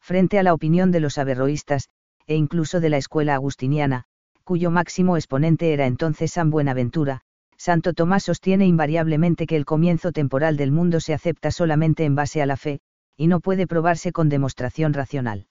Frente 0.00 0.38
a 0.40 0.42
la 0.42 0.54
opinión 0.54 0.90
de 0.90 1.00
los 1.00 1.18
averroístas, 1.18 1.88
e 2.26 2.34
incluso 2.34 2.80
de 2.80 2.90
la 2.90 2.96
escuela 2.96 3.34
agustiniana, 3.34 4.06
cuyo 4.50 4.72
máximo 4.72 5.16
exponente 5.16 5.72
era 5.72 5.86
entonces 5.86 6.32
San 6.32 6.50
Buenaventura, 6.50 7.20
Santo 7.56 7.92
Tomás 7.92 8.24
sostiene 8.24 8.66
invariablemente 8.66 9.46
que 9.46 9.54
el 9.54 9.64
comienzo 9.64 10.10
temporal 10.10 10.56
del 10.56 10.72
mundo 10.72 10.98
se 10.98 11.14
acepta 11.14 11.52
solamente 11.52 12.04
en 12.04 12.16
base 12.16 12.42
a 12.42 12.46
la 12.46 12.56
fe, 12.56 12.80
y 13.16 13.28
no 13.28 13.38
puede 13.38 13.68
probarse 13.68 14.10
con 14.10 14.28
demostración 14.28 14.92
racional. 14.92 15.46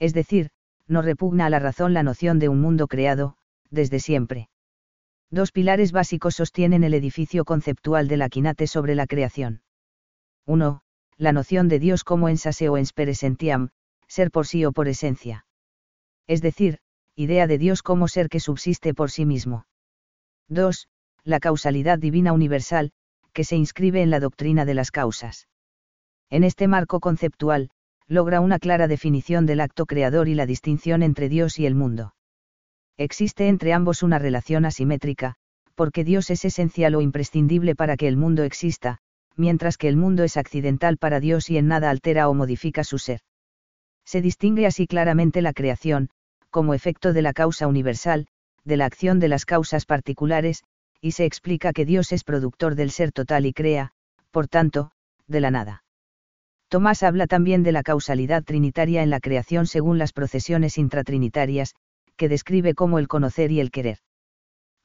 Es 0.00 0.14
decir, 0.14 0.50
no 0.88 1.00
repugna 1.00 1.46
a 1.46 1.50
la 1.50 1.60
razón 1.60 1.94
la 1.94 2.02
noción 2.02 2.40
de 2.40 2.48
un 2.48 2.60
mundo 2.60 2.88
creado, 2.88 3.36
desde 3.70 4.00
siempre. 4.00 4.48
Dos 5.30 5.52
pilares 5.52 5.92
básicos 5.92 6.34
sostienen 6.34 6.82
el 6.82 6.94
edificio 6.94 7.44
conceptual 7.44 8.08
de 8.08 8.16
la 8.16 8.28
quinate 8.28 8.66
sobre 8.66 8.96
la 8.96 9.06
creación. 9.06 9.62
1. 10.44 10.80
La 11.18 11.32
noción 11.32 11.68
de 11.68 11.78
Dios 11.78 12.02
como 12.02 12.28
en 12.28 12.36
sase 12.36 12.68
o 12.68 12.76
en 12.76 12.84
ser 14.08 14.30
por 14.32 14.48
sí 14.48 14.64
o 14.64 14.72
por 14.72 14.88
esencia. 14.88 15.46
Es 16.26 16.42
decir, 16.42 16.80
idea 17.18 17.46
de 17.46 17.58
Dios 17.58 17.82
como 17.82 18.06
ser 18.06 18.28
que 18.28 18.38
subsiste 18.38 18.94
por 18.94 19.10
sí 19.10 19.26
mismo. 19.26 19.66
2 20.48 20.88
la 21.24 21.40
causalidad 21.40 21.98
divina 21.98 22.32
universal, 22.32 22.90
que 23.34 23.44
se 23.44 23.54
inscribe 23.54 24.00
en 24.00 24.08
la 24.08 24.18
doctrina 24.18 24.64
de 24.64 24.72
las 24.72 24.90
causas. 24.90 25.46
En 26.30 26.42
este 26.42 26.68
marco 26.68 27.00
conceptual, 27.00 27.68
logra 28.06 28.40
una 28.40 28.58
clara 28.58 28.88
definición 28.88 29.44
del 29.44 29.60
acto 29.60 29.84
creador 29.84 30.28
y 30.28 30.34
la 30.34 30.46
distinción 30.46 31.02
entre 31.02 31.28
Dios 31.28 31.58
y 31.58 31.66
el 31.66 31.74
mundo. 31.74 32.14
Existe 32.96 33.48
entre 33.48 33.74
ambos 33.74 34.02
una 34.02 34.18
relación 34.18 34.64
asimétrica, 34.64 35.34
porque 35.74 36.02
Dios 36.02 36.30
es 36.30 36.46
esencial 36.46 36.94
o 36.94 37.02
imprescindible 37.02 37.74
para 37.74 37.98
que 37.98 38.08
el 38.08 38.16
mundo 38.16 38.42
exista, 38.42 38.98
mientras 39.36 39.76
que 39.76 39.88
el 39.88 39.96
mundo 39.96 40.24
es 40.24 40.38
accidental 40.38 40.96
para 40.96 41.20
Dios 41.20 41.50
y 41.50 41.58
en 41.58 41.68
nada 41.68 41.90
altera 41.90 42.30
o 42.30 42.34
modifica 42.34 42.84
su 42.84 42.98
ser. 42.98 43.20
Se 44.06 44.22
distingue 44.22 44.64
así 44.64 44.86
claramente 44.86 45.42
la 45.42 45.52
creación, 45.52 46.08
como 46.50 46.74
efecto 46.74 47.12
de 47.12 47.22
la 47.22 47.32
causa 47.32 47.66
universal, 47.66 48.26
de 48.64 48.76
la 48.76 48.86
acción 48.86 49.18
de 49.20 49.28
las 49.28 49.44
causas 49.44 49.86
particulares, 49.86 50.64
y 51.00 51.12
se 51.12 51.24
explica 51.24 51.72
que 51.72 51.84
Dios 51.84 52.12
es 52.12 52.24
productor 52.24 52.74
del 52.74 52.90
ser 52.90 53.12
total 53.12 53.46
y 53.46 53.52
crea, 53.52 53.92
por 54.30 54.48
tanto, 54.48 54.90
de 55.26 55.40
la 55.40 55.50
nada. 55.50 55.84
Tomás 56.68 57.02
habla 57.02 57.26
también 57.26 57.62
de 57.62 57.72
la 57.72 57.82
causalidad 57.82 58.44
trinitaria 58.44 59.02
en 59.02 59.10
la 59.10 59.20
creación 59.20 59.66
según 59.66 59.96
las 59.96 60.12
procesiones 60.12 60.76
intratrinitarias, 60.76 61.74
que 62.16 62.28
describe 62.28 62.74
como 62.74 62.98
el 62.98 63.08
conocer 63.08 63.52
y 63.52 63.60
el 63.60 63.70
querer. 63.70 63.98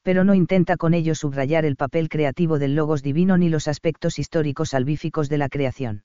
Pero 0.01 0.23
no 0.23 0.33
intenta 0.33 0.77
con 0.77 0.93
ello 0.93 1.15
subrayar 1.15 1.65
el 1.65 1.75
papel 1.75 2.09
creativo 2.09 2.59
del 2.59 2.75
logos 2.75 3.03
divino 3.03 3.37
ni 3.37 3.49
los 3.49 3.67
aspectos 3.67 4.19
históricos 4.19 4.69
salvíficos 4.69 5.29
de 5.29 5.37
la 5.37 5.49
creación. 5.49 6.03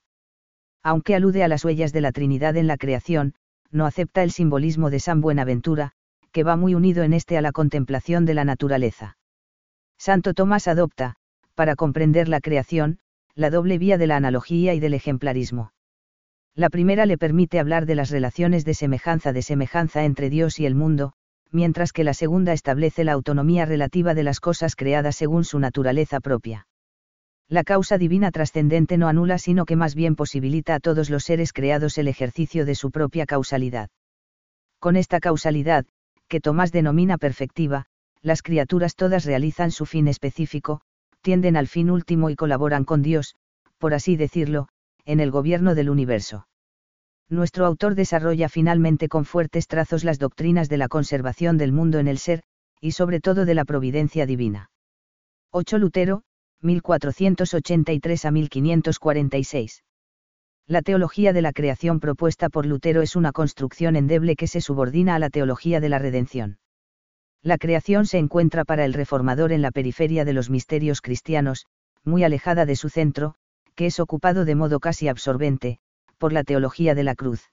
Aunque 0.83 1.15
alude 1.15 1.43
a 1.43 1.47
las 1.47 1.63
huellas 1.63 1.93
de 1.93 2.01
la 2.01 2.11
Trinidad 2.11 2.57
en 2.57 2.67
la 2.67 2.77
creación, 2.77 3.35
no 3.71 3.85
acepta 3.85 4.23
el 4.23 4.31
simbolismo 4.31 4.89
de 4.89 4.99
San 4.99 5.21
Buenaventura, 5.21 5.91
que 6.31 6.43
va 6.43 6.55
muy 6.55 6.75
unido 6.75 7.03
en 7.03 7.13
este 7.13 7.37
a 7.37 7.41
la 7.41 7.51
contemplación 7.51 8.25
de 8.25 8.33
la 8.33 8.45
naturaleza. 8.45 9.17
Santo 9.97 10.33
Tomás 10.33 10.67
adopta, 10.67 11.15
para 11.55 11.75
comprender 11.75 12.29
la 12.29 12.39
creación, 12.39 12.99
la 13.35 13.49
doble 13.49 13.77
vía 13.77 13.97
de 13.97 14.07
la 14.07 14.15
analogía 14.15 14.73
y 14.73 14.79
del 14.79 14.93
ejemplarismo. 14.93 15.73
La 16.55 16.69
primera 16.69 17.05
le 17.05 17.17
permite 17.17 17.59
hablar 17.59 17.85
de 17.85 17.95
las 17.95 18.09
relaciones 18.09 18.65
de 18.65 18.73
semejanza 18.73 19.33
de 19.33 19.41
semejanza 19.41 20.05
entre 20.05 20.29
Dios 20.29 20.59
y 20.59 20.65
el 20.65 20.75
mundo, 20.75 21.13
mientras 21.51 21.91
que 21.91 22.03
la 22.03 22.13
segunda 22.13 22.53
establece 22.53 23.03
la 23.03 23.13
autonomía 23.13 23.65
relativa 23.65 24.13
de 24.13 24.23
las 24.23 24.39
cosas 24.39 24.75
creadas 24.75 25.15
según 25.15 25.43
su 25.43 25.59
naturaleza 25.59 26.19
propia. 26.19 26.67
La 27.49 27.63
causa 27.63 27.97
divina 27.97 28.29
trascendente 28.29 28.97
no 28.97 29.07
anula 29.07 29.39
sino 29.39 29.65
que 29.65 29.75
más 29.75 29.95
bien 29.95 30.15
posibilita 30.15 30.75
a 30.75 30.79
todos 30.79 31.09
los 31.09 31.23
seres 31.23 31.51
creados 31.51 31.97
el 31.97 32.07
ejercicio 32.07 32.63
de 32.63 32.75
su 32.75 32.91
propia 32.91 33.25
causalidad. 33.25 33.89
Con 34.79 34.95
esta 34.95 35.19
causalidad, 35.19 35.85
que 36.27 36.41
Tomás 36.41 36.71
denomina 36.71 37.17
perfectiva, 37.17 37.87
las 38.21 38.43
criaturas 38.43 38.95
todas 38.95 39.25
realizan 39.25 39.71
su 39.71 39.87
fin 39.87 40.07
específico, 40.07 40.81
tienden 41.21 41.57
al 41.57 41.67
fin 41.67 41.89
último 41.89 42.29
y 42.29 42.35
colaboran 42.35 42.85
con 42.85 43.01
Dios, 43.01 43.35
por 43.79 43.95
así 43.95 44.15
decirlo, 44.15 44.67
en 45.05 45.19
el 45.19 45.31
gobierno 45.31 45.73
del 45.73 45.89
universo. 45.89 46.47
Nuestro 47.29 47.65
autor 47.65 47.95
desarrolla 47.95 48.47
finalmente 48.47 49.09
con 49.09 49.25
fuertes 49.25 49.67
trazos 49.67 50.03
las 50.03 50.19
doctrinas 50.19 50.69
de 50.69 50.77
la 50.77 50.87
conservación 50.87 51.57
del 51.57 51.71
mundo 51.71 51.97
en 51.97 52.07
el 52.07 52.19
ser, 52.19 52.43
y 52.79 52.91
sobre 52.91 53.19
todo 53.19 53.45
de 53.45 53.55
la 53.55 53.65
providencia 53.65 54.27
divina. 54.27 54.69
8 55.51 55.79
Lutero, 55.79 56.21
1483 56.61 58.25
a 58.25 58.31
1546. 58.31 59.83
La 60.67 60.81
teología 60.81 61.33
de 61.33 61.41
la 61.41 61.53
creación 61.53 61.99
propuesta 61.99 62.49
por 62.49 62.65
Lutero 62.65 63.01
es 63.01 63.15
una 63.15 63.31
construcción 63.31 63.95
endeble 63.95 64.35
que 64.35 64.47
se 64.47 64.61
subordina 64.61 65.15
a 65.15 65.19
la 65.19 65.29
teología 65.29 65.79
de 65.79 65.89
la 65.89 65.99
redención. 65.99 66.59
La 67.41 67.57
creación 67.57 68.05
se 68.05 68.17
encuentra 68.17 68.65
para 68.65 68.85
el 68.85 68.93
reformador 68.93 69.51
en 69.51 69.61
la 69.61 69.71
periferia 69.71 70.25
de 70.25 70.33
los 70.33 70.49
misterios 70.49 71.01
cristianos, 71.01 71.65
muy 72.03 72.23
alejada 72.23 72.65
de 72.65 72.75
su 72.75 72.89
centro, 72.89 73.35
que 73.75 73.85
es 73.85 73.99
ocupado 73.99 74.43
de 74.43 74.55
modo 74.55 74.79
casi 74.79 75.07
absorbente, 75.07 75.79
por 76.17 76.33
la 76.33 76.43
teología 76.43 76.95
de 76.95 77.03
la 77.03 77.15
cruz. 77.15 77.49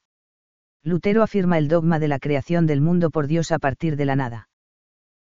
Lutero 0.83 1.23
afirma 1.23 1.59
el 1.59 1.69
dogma 1.69 1.99
de 1.99 2.09
la 2.09 2.19
creación 2.19 2.67
del 2.67 2.81
mundo 2.81 3.11
por 3.11 3.29
Dios 3.29 3.53
a 3.53 3.59
partir 3.59 3.97
de 3.97 4.05
la 4.05 4.17
nada. 4.17 4.49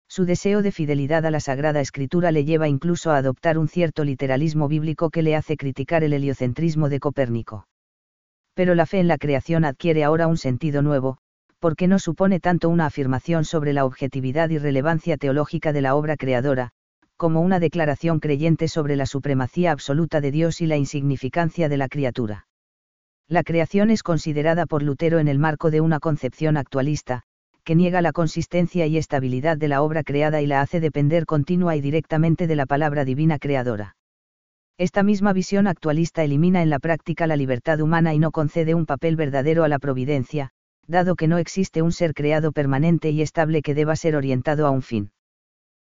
Su 0.08 0.26
deseo 0.26 0.62
de 0.62 0.72
fidelidad 0.72 1.26
a 1.26 1.32
la 1.32 1.40
Sagrada 1.40 1.82
Escritura 1.82 2.32
le 2.32 2.46
lleva 2.46 2.68
incluso 2.68 3.12
a 3.12 3.18
adoptar 3.18 3.58
un 3.58 3.68
cierto 3.68 4.04
literalismo 4.04 4.68
bíblico 4.68 5.10
que 5.10 5.22
le 5.22 5.36
hace 5.36 5.58
criticar 5.58 6.04
el 6.04 6.14
heliocentrismo 6.14 6.90
de 6.90 7.00
Copérnico. 7.00 7.68
Pero 8.54 8.76
la 8.76 8.86
fe 8.86 9.00
en 9.00 9.08
la 9.08 9.18
creación 9.18 9.66
adquiere 9.66 10.04
ahora 10.04 10.28
un 10.28 10.38
sentido 10.38 10.82
nuevo, 10.82 11.18
porque 11.60 11.88
no 11.88 12.00
supone 12.00 12.40
tanto 12.40 12.70
una 12.70 12.86
afirmación 12.86 13.44
sobre 13.44 13.74
la 13.74 13.86
objetividad 13.86 14.50
y 14.50 14.58
relevancia 14.58 15.18
teológica 15.18 15.74
de 15.74 15.82
la 15.82 15.96
obra 15.96 16.16
creadora, 16.16 16.70
como 17.18 17.42
una 17.42 17.60
declaración 17.60 18.20
creyente 18.20 18.68
sobre 18.68 18.96
la 18.96 19.06
supremacía 19.06 19.72
absoluta 19.72 20.22
de 20.22 20.32
Dios 20.32 20.62
y 20.62 20.68
la 20.68 20.78
insignificancia 20.78 21.70
de 21.70 21.78
la 21.78 21.88
criatura. 21.88 22.48
La 23.28 23.44
creación 23.44 23.90
es 23.90 24.04
considerada 24.04 24.66
por 24.66 24.84
Lutero 24.84 25.20
en 25.20 25.28
el 25.28 25.40
marco 25.40 25.72
de 25.72 25.82
una 25.82 26.00
concepción 26.00 26.58
actualista, 26.58 27.24
que 27.66 27.76
niega 27.76 28.02
la 28.02 28.14
consistencia 28.14 28.86
y 28.86 28.98
estabilidad 28.98 29.58
de 29.58 29.68
la 29.68 29.82
obra 29.82 30.04
creada 30.04 30.42
y 30.42 30.46
la 30.46 30.62
hace 30.62 30.80
depender 30.80 31.26
continua 31.26 31.76
y 31.76 31.82
directamente 31.82 32.46
de 32.46 32.56
la 32.56 32.68
palabra 32.68 33.04
divina 33.04 33.40
creadora. 33.40 33.98
Esta 34.78 35.04
misma 35.04 35.34
visión 35.34 35.66
actualista 35.68 36.24
elimina 36.24 36.62
en 36.62 36.70
la 36.70 36.80
práctica 36.80 37.28
la 37.28 37.36
libertad 37.36 37.82
humana 37.82 38.14
y 38.14 38.20
no 38.20 38.32
concede 38.32 38.76
un 38.76 38.86
papel 38.86 39.16
verdadero 39.16 39.64
a 39.64 39.68
la 39.68 39.80
providencia, 39.80 40.52
dado 40.86 41.16
que 41.16 41.28
no 41.28 41.40
existe 41.40 41.82
un 41.82 41.92
ser 41.92 42.14
creado 42.14 42.52
permanente 42.52 43.10
y 43.10 43.22
estable 43.22 43.64
que 43.64 43.74
deba 43.74 43.96
ser 43.96 44.16
orientado 44.16 44.68
a 44.68 44.70
un 44.70 44.84
fin. 44.84 45.12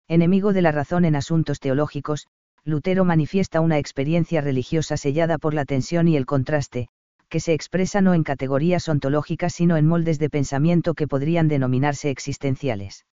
Enemigo 0.08 0.54
de 0.54 0.64
la 0.64 0.72
razón 0.72 1.06
en 1.06 1.16
asuntos 1.16 1.60
teológicos, 1.60 2.28
Lutero 2.64 3.06
manifiesta 3.06 3.62
una 3.62 3.78
experiencia 3.78 4.42
religiosa 4.42 4.98
sellada 4.98 5.38
por 5.38 5.54
la 5.54 5.66
tensión 5.66 6.08
y 6.08 6.18
el 6.18 6.26
contraste, 6.26 6.90
que 7.30 7.40
se 7.40 7.54
expresa 7.54 8.02
no 8.02 8.14
en 8.14 8.24
categorías 8.24 8.88
ontológicas 8.90 9.54
sino 9.54 9.78
en 9.78 9.88
moldes 9.88 10.20
de 10.20 10.30
pensamiento 10.30 10.94
que 10.94 11.08
podrían 11.08 11.48
denominarse 11.48 12.10
existenciales. 12.10 13.06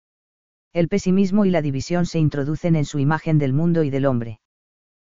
El 0.72 0.88
pesimismo 0.88 1.44
y 1.44 1.51
la 1.51 1.62
división 1.62 2.07
se 2.07 2.18
introducen 2.18 2.77
en 2.77 2.85
su 2.85 2.98
imagen 2.98 3.38
del 3.38 3.53
mundo 3.53 3.83
y 3.85 3.90
del 3.90 4.07
hombre. 4.07 4.40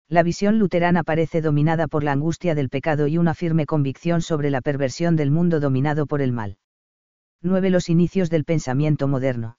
La 0.07 0.23
visión 0.23 0.57
luterana 0.57 1.03
parece 1.03 1.41
dominada 1.41 1.87
por 1.87 2.03
la 2.03 2.13
angustia 2.13 2.55
del 2.55 2.69
pecado 2.69 3.07
y 3.07 3.17
una 3.17 3.35
firme 3.35 3.65
convicción 3.65 4.21
sobre 4.21 4.49
la 4.49 4.61
perversión 4.61 5.15
del 5.15 5.29
mundo 5.29 5.59
dominado 5.59 6.07
por 6.07 6.21
el 6.21 6.31
mal. 6.31 6.57
9. 7.41 7.69
Los 7.69 7.89
inicios 7.89 8.29
del 8.29 8.43
pensamiento 8.43 9.07
moderno. 9.07 9.57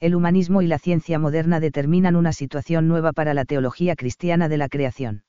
El 0.00 0.14
humanismo 0.14 0.62
y 0.62 0.68
la 0.68 0.78
ciencia 0.78 1.18
moderna 1.18 1.60
determinan 1.60 2.16
una 2.16 2.32
situación 2.32 2.88
nueva 2.88 3.12
para 3.12 3.34
la 3.34 3.44
teología 3.44 3.94
cristiana 3.94 4.48
de 4.48 4.56
la 4.56 4.68
creación. 4.68 5.24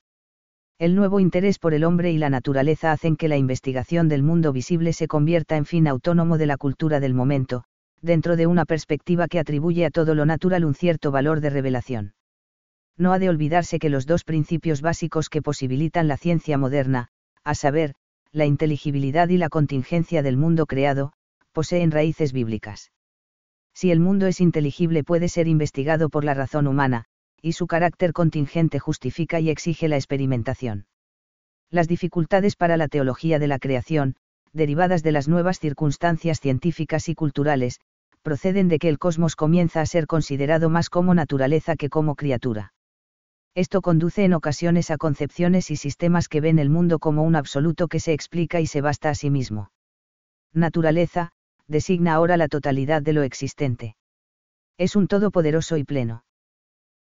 El 0.80 0.96
nuevo 0.96 1.20
interés 1.20 1.60
por 1.60 1.74
el 1.74 1.84
hombre 1.84 2.14
y 2.14 2.18
la 2.18 2.30
naturaleza 2.30 2.94
hacen 2.94 3.18
que 3.18 3.28
la 3.28 3.36
investigación 3.36 4.08
del 4.08 4.24
mundo 4.24 4.54
visible 4.54 4.94
se 4.94 5.10
convierta 5.10 5.58
en 5.58 5.66
fin 5.66 5.90
autónomo 5.90 6.38
de 6.38 6.46
la 6.46 6.56
cultura 6.56 7.02
del 7.02 7.14
momento, 7.14 7.66
dentro 8.02 8.38
de 8.38 8.48
una 8.48 8.64
perspectiva 8.64 9.28
que 9.28 9.40
atribuye 9.40 9.86
a 9.86 9.90
todo 9.90 10.16
lo 10.16 10.26
natural 10.26 10.64
un 10.64 10.74
cierto 10.74 11.12
valor 11.12 11.42
de 11.42 11.50
revelación. 11.50 12.14
No 12.96 13.12
ha 13.12 13.20
de 13.20 13.28
olvidarse 13.28 13.78
que 13.78 13.90
los 13.90 14.06
dos 14.06 14.24
principios 14.24 14.82
básicos 14.82 15.28
que 15.28 15.42
posibilitan 15.42 16.08
la 16.08 16.16
ciencia 16.16 16.58
moderna, 16.58 17.10
a 17.44 17.56
saber, 17.56 17.96
la 18.32 18.46
inteligibilidad 18.46 19.28
y 19.28 19.36
la 19.36 19.50
contingencia 19.50 20.24
del 20.24 20.38
mundo 20.38 20.66
creado, 20.66 21.12
poseen 21.52 21.92
raíces 21.92 22.32
bíblicas. 22.32 22.94
Si 23.74 23.92
el 23.92 24.00
mundo 24.00 24.28
es 24.28 24.40
inteligible 24.40 25.04
puede 25.04 25.28
ser 25.28 25.50
investigado 25.50 26.08
por 26.08 26.24
la 26.24 26.36
razón 26.36 26.68
humana, 26.68 27.04
y 27.42 27.54
su 27.54 27.68
carácter 27.68 28.14
contingente 28.14 28.80
justifica 28.80 29.40
y 29.40 29.50
exige 29.50 29.88
la 29.88 29.96
experimentación. 29.96 30.88
Las 31.70 31.88
dificultades 31.88 32.56
para 32.56 32.78
la 32.78 32.88
teología 32.88 33.40
de 33.40 33.48
la 33.48 33.60
creación, 33.60 34.16
derivadas 34.54 35.04
de 35.04 35.12
las 35.12 35.28
nuevas 35.28 35.60
circunstancias 35.60 36.40
científicas 36.40 37.10
y 37.10 37.16
culturales, 37.16 37.80
proceden 38.22 38.68
de 38.68 38.80
que 38.80 38.90
el 38.90 39.00
cosmos 39.00 39.36
comienza 39.36 39.82
a 39.82 39.86
ser 39.86 40.08
considerado 40.08 40.70
más 40.70 40.90
como 40.90 41.14
naturaleza 41.14 41.76
que 41.76 41.90
como 41.90 42.16
criatura. 42.16 42.74
Esto 43.56 43.82
conduce 43.82 44.24
en 44.24 44.34
ocasiones 44.34 44.92
a 44.92 44.98
concepciones 44.98 45.72
y 45.72 45.76
sistemas 45.76 46.28
que 46.28 46.42
ven 46.42 46.60
el 46.60 46.70
mundo 46.70 47.00
como 47.00 47.24
un 47.24 47.36
absoluto 47.36 47.88
que 47.88 48.00
se 48.00 48.14
explica 48.14 48.62
y 48.62 48.68
se 48.68 48.82
basta 48.82 49.10
a 49.10 49.16
sí 49.16 49.30
mismo. 49.30 49.72
Naturaleza, 50.54 51.32
designa 51.68 52.14
ahora 52.14 52.38
la 52.38 52.48
totalidad 52.48 53.02
de 53.02 53.14
lo 53.14 53.24
existente. 53.24 53.96
Es 54.78 54.96
un 54.96 55.08
todopoderoso 55.08 55.78
y 55.78 55.84
pleno. 55.84 56.24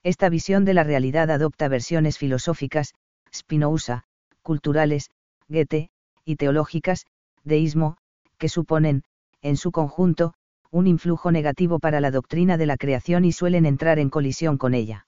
Esta 0.06 0.30
visión 0.30 0.66
de 0.66 0.76
la 0.76 0.84
realidad 0.84 1.32
adopta 1.32 1.68
versiones 1.68 2.20
filosóficas, 2.20 2.94
Spinoza, 3.34 4.04
culturales, 4.44 5.10
Goethe, 5.50 5.90
y 6.24 6.36
teológicas, 6.36 7.08
deísmo, 7.44 7.98
que 8.38 8.48
suponen, 8.48 9.02
en 9.42 9.58
su 9.58 9.72
conjunto, 9.72 10.36
un 10.70 10.86
influjo 10.86 11.32
negativo 11.32 11.80
para 11.80 12.02
la 12.02 12.12
doctrina 12.12 12.56
de 12.56 12.68
la 12.68 12.78
creación 12.78 13.26
y 13.26 13.32
suelen 13.32 13.66
entrar 13.66 13.98
en 13.98 14.12
colisión 14.12 14.60
con 14.60 14.76
ella. 14.76 15.08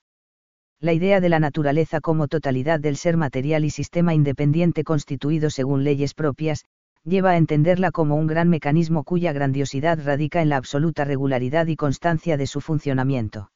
La 0.80 0.94
idea 0.94 1.22
de 1.22 1.30
la 1.30 1.40
naturaleza 1.40 2.02
como 2.02 2.28
totalidad 2.28 2.80
del 2.80 2.98
ser 2.98 3.18
material 3.18 3.66
y 3.66 3.70
sistema 3.70 4.16
independiente 4.16 4.84
constituido 4.84 5.52
según 5.52 5.84
leyes 5.84 6.16
propias, 6.16 6.66
lleva 7.04 7.32
a 7.32 7.38
entenderla 7.38 7.92
como 7.92 8.16
un 8.16 8.26
gran 8.26 8.50
mecanismo 8.50 9.04
cuya 9.04 9.32
grandiosidad 9.32 10.04
radica 10.04 10.42
en 10.42 10.50
la 10.50 10.58
absoluta 10.58 11.06
regularidad 11.06 11.68
y 11.68 11.76
constancia 11.76 12.36
de 12.36 12.48
su 12.48 12.62
funcionamiento 12.62 13.52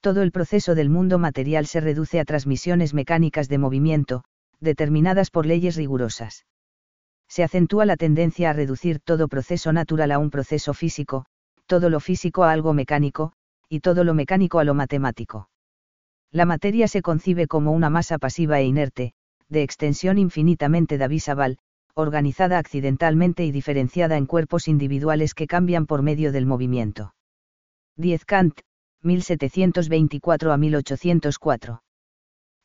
todo 0.00 0.22
el 0.22 0.32
proceso 0.32 0.74
del 0.74 0.90
mundo 0.90 1.18
material 1.18 1.66
se 1.66 1.80
reduce 1.80 2.20
a 2.20 2.24
transmisiones 2.24 2.94
mecánicas 2.94 3.48
de 3.48 3.58
movimiento, 3.58 4.24
determinadas 4.60 5.30
por 5.30 5.46
leyes 5.46 5.76
rigurosas. 5.76 6.46
Se 7.28 7.44
acentúa 7.44 7.86
la 7.86 7.96
tendencia 7.96 8.50
a 8.50 8.52
reducir 8.52 8.98
todo 9.00 9.28
proceso 9.28 9.72
natural 9.72 10.10
a 10.10 10.18
un 10.18 10.30
proceso 10.30 10.74
físico, 10.74 11.26
todo 11.66 11.88
lo 11.88 12.00
físico 12.00 12.44
a 12.44 12.52
algo 12.52 12.72
mecánico, 12.74 13.32
y 13.68 13.80
todo 13.80 14.02
lo 14.02 14.14
mecánico 14.14 14.58
a 14.58 14.64
lo 14.64 14.74
matemático. 14.74 15.48
La 16.32 16.44
materia 16.44 16.88
se 16.88 17.02
concibe 17.02 17.46
como 17.46 17.72
una 17.72 17.90
masa 17.90 18.18
pasiva 18.18 18.58
e 18.58 18.64
inerte, 18.64 19.12
de 19.48 19.62
extensión 19.62 20.18
infinitamente 20.18 20.98
divisable, 20.98 21.58
organizada 21.94 22.58
accidentalmente 22.58 23.44
y 23.44 23.52
diferenciada 23.52 24.16
en 24.16 24.26
cuerpos 24.26 24.68
individuales 24.68 25.34
que 25.34 25.46
cambian 25.46 25.86
por 25.86 26.02
medio 26.02 26.32
del 26.32 26.46
movimiento. 26.46 27.14
10 27.96 28.24
Kant, 28.24 28.60
1724 29.02 30.52
a 30.52 30.56
1804. 30.56 31.82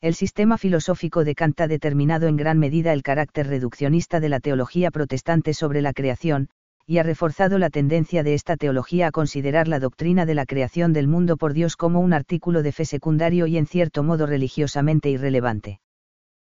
El 0.02 0.14
sistema 0.14 0.58
filosófico 0.58 1.24
de 1.24 1.34
Kant 1.34 1.60
ha 1.62 1.66
determinado 1.66 2.26
en 2.26 2.36
gran 2.36 2.58
medida 2.58 2.92
el 2.92 3.02
carácter 3.02 3.46
reduccionista 3.46 4.20
de 4.20 4.28
la 4.28 4.40
teología 4.40 4.90
protestante 4.90 5.54
sobre 5.54 5.80
la 5.80 5.94
creación, 5.94 6.50
y 6.86 6.98
ha 6.98 7.02
reforzado 7.02 7.58
la 7.58 7.70
tendencia 7.70 8.22
de 8.22 8.34
esta 8.34 8.56
teología 8.56 9.08
a 9.08 9.10
considerar 9.10 9.66
la 9.66 9.80
doctrina 9.80 10.26
de 10.26 10.34
la 10.34 10.46
creación 10.46 10.92
del 10.92 11.08
mundo 11.08 11.36
por 11.36 11.54
Dios 11.54 11.76
como 11.76 12.00
un 12.00 12.12
artículo 12.12 12.62
de 12.62 12.72
fe 12.72 12.84
secundario 12.84 13.46
y 13.46 13.56
en 13.56 13.66
cierto 13.66 14.02
modo 14.02 14.26
religiosamente 14.26 15.10
irrelevante. 15.10 15.80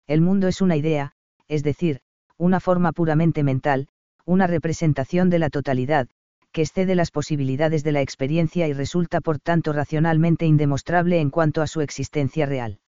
El 0.08 0.22
mundo 0.22 0.48
es 0.48 0.62
una 0.62 0.78
idea, 0.78 1.14
es 1.48 1.64
decir, 1.64 2.02
una 2.38 2.60
forma 2.60 2.92
puramente 2.92 3.44
mental, 3.44 3.88
una 4.26 4.48
representación 4.48 5.30
de 5.30 5.40
la 5.40 5.50
totalidad, 5.50 6.08
que 6.52 6.62
excede 6.62 6.96
las 6.96 7.12
posibilidades 7.12 7.84
de 7.84 7.92
la 7.92 8.02
experiencia 8.02 8.68
y 8.68 8.74
resulta 8.74 9.22
por 9.22 9.40
tanto 9.40 9.74
racionalmente 9.74 10.46
indemostrable 10.46 11.20
en 11.20 11.30
cuanto 11.30 11.62
a 11.62 11.68
su 11.68 11.82
existencia 11.82 12.46
real. 12.46 12.80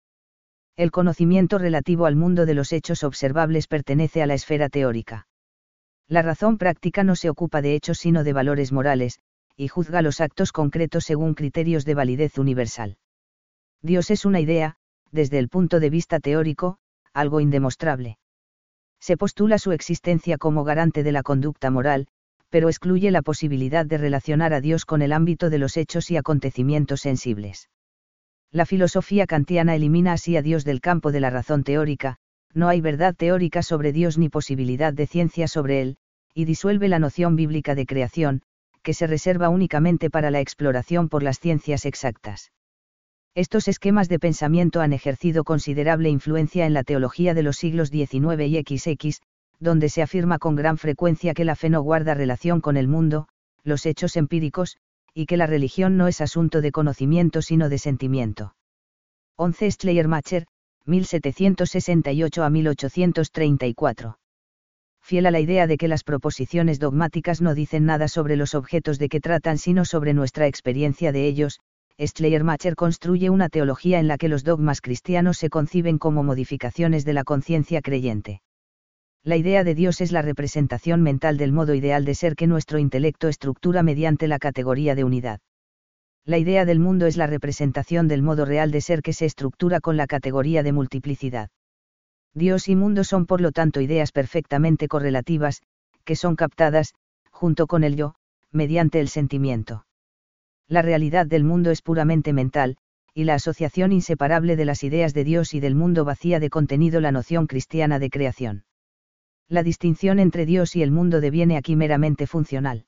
El 0.76 0.92
conocimiento 0.92 1.60
relativo 1.60 2.06
al 2.06 2.16
mundo 2.16 2.46
de 2.46 2.56
los 2.56 2.74
hechos 2.74 3.04
observables 3.04 3.68
pertenece 3.68 4.24
a 4.24 4.28
la 4.28 4.34
esfera 4.34 4.70
teórica. 4.70 5.28
La 6.08 6.22
razón 6.22 6.58
práctica 6.58 7.04
no 7.04 7.16
se 7.16 7.30
ocupa 7.30 7.62
de 7.62 7.76
hechos 7.76 8.00
sino 8.00 8.24
de 8.24 8.34
valores 8.34 8.72
morales, 8.72 9.20
y 9.56 9.68
juzga 9.68 10.02
los 10.02 10.20
actos 10.20 10.52
concretos 10.52 11.06
según 11.06 11.36
criterios 11.36 11.86
de 11.86 11.94
validez 11.94 12.38
universal. 12.38 12.98
Dios 13.82 14.10
es 14.10 14.26
una 14.26 14.40
idea, 14.40 14.76
desde 15.12 15.38
el 15.38 15.50
punto 15.50 15.80
de 15.80 15.90
vista 15.90 16.20
teórico, 16.20 16.78
algo 17.14 17.40
indemostrable. 17.40 18.18
Se 19.00 19.18
postula 19.18 19.60
su 19.60 19.72
existencia 19.74 20.38
como 20.38 20.64
garante 20.64 21.04
de 21.04 21.12
la 21.12 21.24
conducta 21.24 21.70
moral, 21.70 22.08
pero 22.54 22.70
excluye 22.70 23.10
la 23.10 23.24
posibilidad 23.24 23.84
de 23.84 23.98
relacionar 23.98 24.54
a 24.54 24.62
Dios 24.62 24.86
con 24.86 25.02
el 25.02 25.12
ámbito 25.12 25.50
de 25.50 25.58
los 25.58 25.76
hechos 25.76 26.12
y 26.12 26.18
acontecimientos 26.18 27.02
sensibles. 27.02 27.68
La 28.52 28.68
filosofía 28.68 29.26
kantiana 29.26 29.74
elimina 29.74 30.14
así 30.14 30.38
a 30.38 30.44
Dios 30.44 30.64
del 30.64 30.80
campo 30.80 31.12
de 31.12 31.20
la 31.20 31.32
razón 31.32 31.64
teórica, 31.64 32.18
no 32.54 32.68
hay 32.68 32.80
verdad 32.80 33.16
teórica 33.16 33.64
sobre 33.64 33.92
Dios 33.92 34.20
ni 34.20 34.30
posibilidad 34.30 34.94
de 34.94 35.08
ciencia 35.08 35.48
sobre 35.48 35.82
él, 35.82 35.98
y 36.36 36.46
disuelve 36.46 36.90
la 36.90 37.00
noción 37.00 37.36
bíblica 37.36 37.74
de 37.74 37.88
creación, 37.88 38.44
que 38.84 38.94
se 38.94 39.08
reserva 39.08 39.50
únicamente 39.50 40.12
para 40.12 40.30
la 40.30 40.40
exploración 40.40 41.10
por 41.10 41.24
las 41.24 41.40
ciencias 41.40 41.88
exactas. 41.88 42.52
Estos 43.34 43.68
esquemas 43.68 44.10
de 44.10 44.20
pensamiento 44.20 44.82
han 44.82 44.94
ejercido 44.94 45.44
considerable 45.44 46.10
influencia 46.10 46.68
en 46.68 46.76
la 46.76 46.84
teología 46.84 47.34
de 47.34 47.42
los 47.42 47.56
siglos 47.56 47.90
XIX 47.90 48.44
y 48.46 48.62
XX, 48.62 49.24
donde 49.60 49.90
se 49.90 50.02
afirma 50.02 50.40
con 50.40 50.56
gran 50.56 50.78
frecuencia 50.78 51.34
que 51.34 51.46
la 51.46 51.56
fe 51.56 51.70
no 51.70 51.82
guarda 51.82 52.14
relación 52.14 52.62
con 52.62 52.78
el 52.78 52.88
mundo, 52.88 53.28
los 53.64 53.86
hechos 53.86 54.16
empíricos, 54.18 54.78
y 55.14 55.26
que 55.26 55.38
la 55.38 55.48
religión 55.48 55.98
no 55.98 56.08
es 56.08 56.22
asunto 56.22 56.62
de 56.62 56.72
conocimiento 56.72 57.42
sino 57.42 57.70
de 57.70 57.78
sentimiento. 57.78 58.56
11 59.36 59.72
Schleiermacher, 59.72 60.46
1768 60.86 62.44
a 62.44 62.50
1834. 62.50 64.18
fiel 65.02 65.26
a 65.26 65.32
la 65.32 65.40
idea 65.40 65.68
de 65.68 65.78
que 65.78 65.88
las 65.88 66.04
proposiciones 66.04 66.80
dogmáticas 66.80 67.42
no 67.42 67.56
dicen 67.56 67.86
nada 67.86 68.08
sobre 68.08 68.36
los 68.36 68.56
objetos 68.56 69.00
de 69.00 69.10
que 69.10 69.20
tratan 69.20 69.58
sino 69.58 69.86
sobre 69.86 70.14
nuestra 70.14 70.48
experiencia 70.48 71.12
de 71.12 71.28
ellos, 71.28 71.60
Schleiermacher 72.00 72.76
construye 72.76 73.30
una 73.30 73.50
teología 73.50 74.00
en 74.00 74.08
la 74.08 74.18
que 74.18 74.30
los 74.30 74.44
dogmas 74.44 74.82
cristianos 74.82 75.38
se 75.38 75.50
conciben 75.50 76.00
como 76.00 76.24
modificaciones 76.24 77.06
de 77.06 77.14
la 77.14 77.24
conciencia 77.24 77.82
creyente. 77.82 78.42
La 79.26 79.38
idea 79.38 79.64
de 79.64 79.74
Dios 79.74 80.02
es 80.02 80.12
la 80.12 80.22
representación 80.22 81.02
mental 81.02 81.38
del 81.38 81.54
modo 81.54 81.74
ideal 81.74 82.04
de 82.04 82.14
ser 82.14 82.36
que 82.36 82.46
nuestro 82.46 82.78
intelecto 82.78 83.30
estructura 83.30 83.82
mediante 83.82 84.28
la 84.28 84.38
categoría 84.38 84.96
de 84.96 85.06
unidad. 85.06 85.40
La 86.26 86.38
idea 86.38 86.66
del 86.66 86.80
mundo 86.80 87.06
es 87.06 87.16
la 87.16 87.26
representación 87.26 88.10
del 88.10 88.22
modo 88.22 88.44
real 88.44 88.70
de 88.72 88.82
ser 88.82 89.02
que 89.02 89.14
se 89.14 89.26
estructura 89.26 89.80
con 89.80 89.96
la 89.96 90.08
categoría 90.08 90.62
de 90.62 90.74
multiplicidad. 90.74 91.50
Dios 92.34 92.68
y 92.68 92.76
mundo 92.76 93.06
son 93.06 93.26
por 93.26 93.40
lo 93.40 93.54
tanto 93.54 93.80
ideas 93.80 94.12
perfectamente 94.12 94.90
correlativas, 94.90 95.62
que 96.04 96.18
son 96.18 96.36
captadas, 96.36 96.94
junto 97.32 97.66
con 97.66 97.86
el 97.86 97.96
yo, 97.96 98.16
mediante 98.52 99.00
el 99.00 99.08
sentimiento. 99.08 99.86
La 100.68 100.82
realidad 100.82 101.28
del 101.28 101.46
mundo 101.46 101.72
es 101.72 101.82
puramente 101.82 102.34
mental, 102.34 102.76
y 103.14 103.24
la 103.24 103.36
asociación 103.36 103.94
inseparable 103.94 104.58
de 104.58 104.66
las 104.66 104.84
ideas 104.84 105.14
de 105.14 105.24
Dios 105.24 105.54
y 105.54 105.62
del 105.62 105.76
mundo 105.76 106.04
vacía 106.04 106.42
de 106.42 106.50
contenido 106.50 107.00
la 107.00 107.14
noción 107.14 107.48
cristiana 107.48 108.00
de 108.00 108.10
creación. 108.10 108.66
La 109.54 109.62
distinción 109.62 110.18
entre 110.18 110.48
Dios 110.48 110.76
y 110.76 110.82
el 110.82 110.90
mundo 110.90 111.22
deviene 111.22 111.58
aquí 111.58 111.76
meramente 111.76 112.26
funcional. 112.26 112.86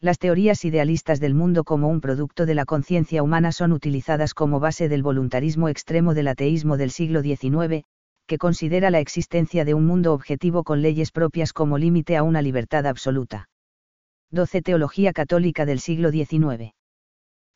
Las 0.00 0.18
teorías 0.18 0.64
idealistas 0.64 1.20
del 1.20 1.34
mundo 1.34 1.62
como 1.62 1.88
un 1.88 2.00
producto 2.00 2.46
de 2.46 2.54
la 2.54 2.64
conciencia 2.64 3.22
humana 3.22 3.52
son 3.52 3.70
utilizadas 3.70 4.32
como 4.32 4.60
base 4.60 4.88
del 4.88 5.02
voluntarismo 5.02 5.68
extremo 5.68 6.14
del 6.14 6.28
ateísmo 6.28 6.78
del 6.78 6.90
siglo 6.90 7.20
XIX, 7.20 7.84
que 8.26 8.38
considera 8.38 8.90
la 8.90 9.00
existencia 9.00 9.66
de 9.66 9.74
un 9.74 9.84
mundo 9.84 10.14
objetivo 10.14 10.64
con 10.64 10.80
leyes 10.80 11.12
propias 11.12 11.52
como 11.52 11.76
límite 11.76 12.16
a 12.16 12.22
una 12.22 12.40
libertad 12.40 12.86
absoluta. 12.86 13.50
12 14.30 14.62
Teología 14.62 15.12
católica 15.12 15.66
del 15.66 15.80
siglo 15.80 16.10
XIX. 16.10 16.72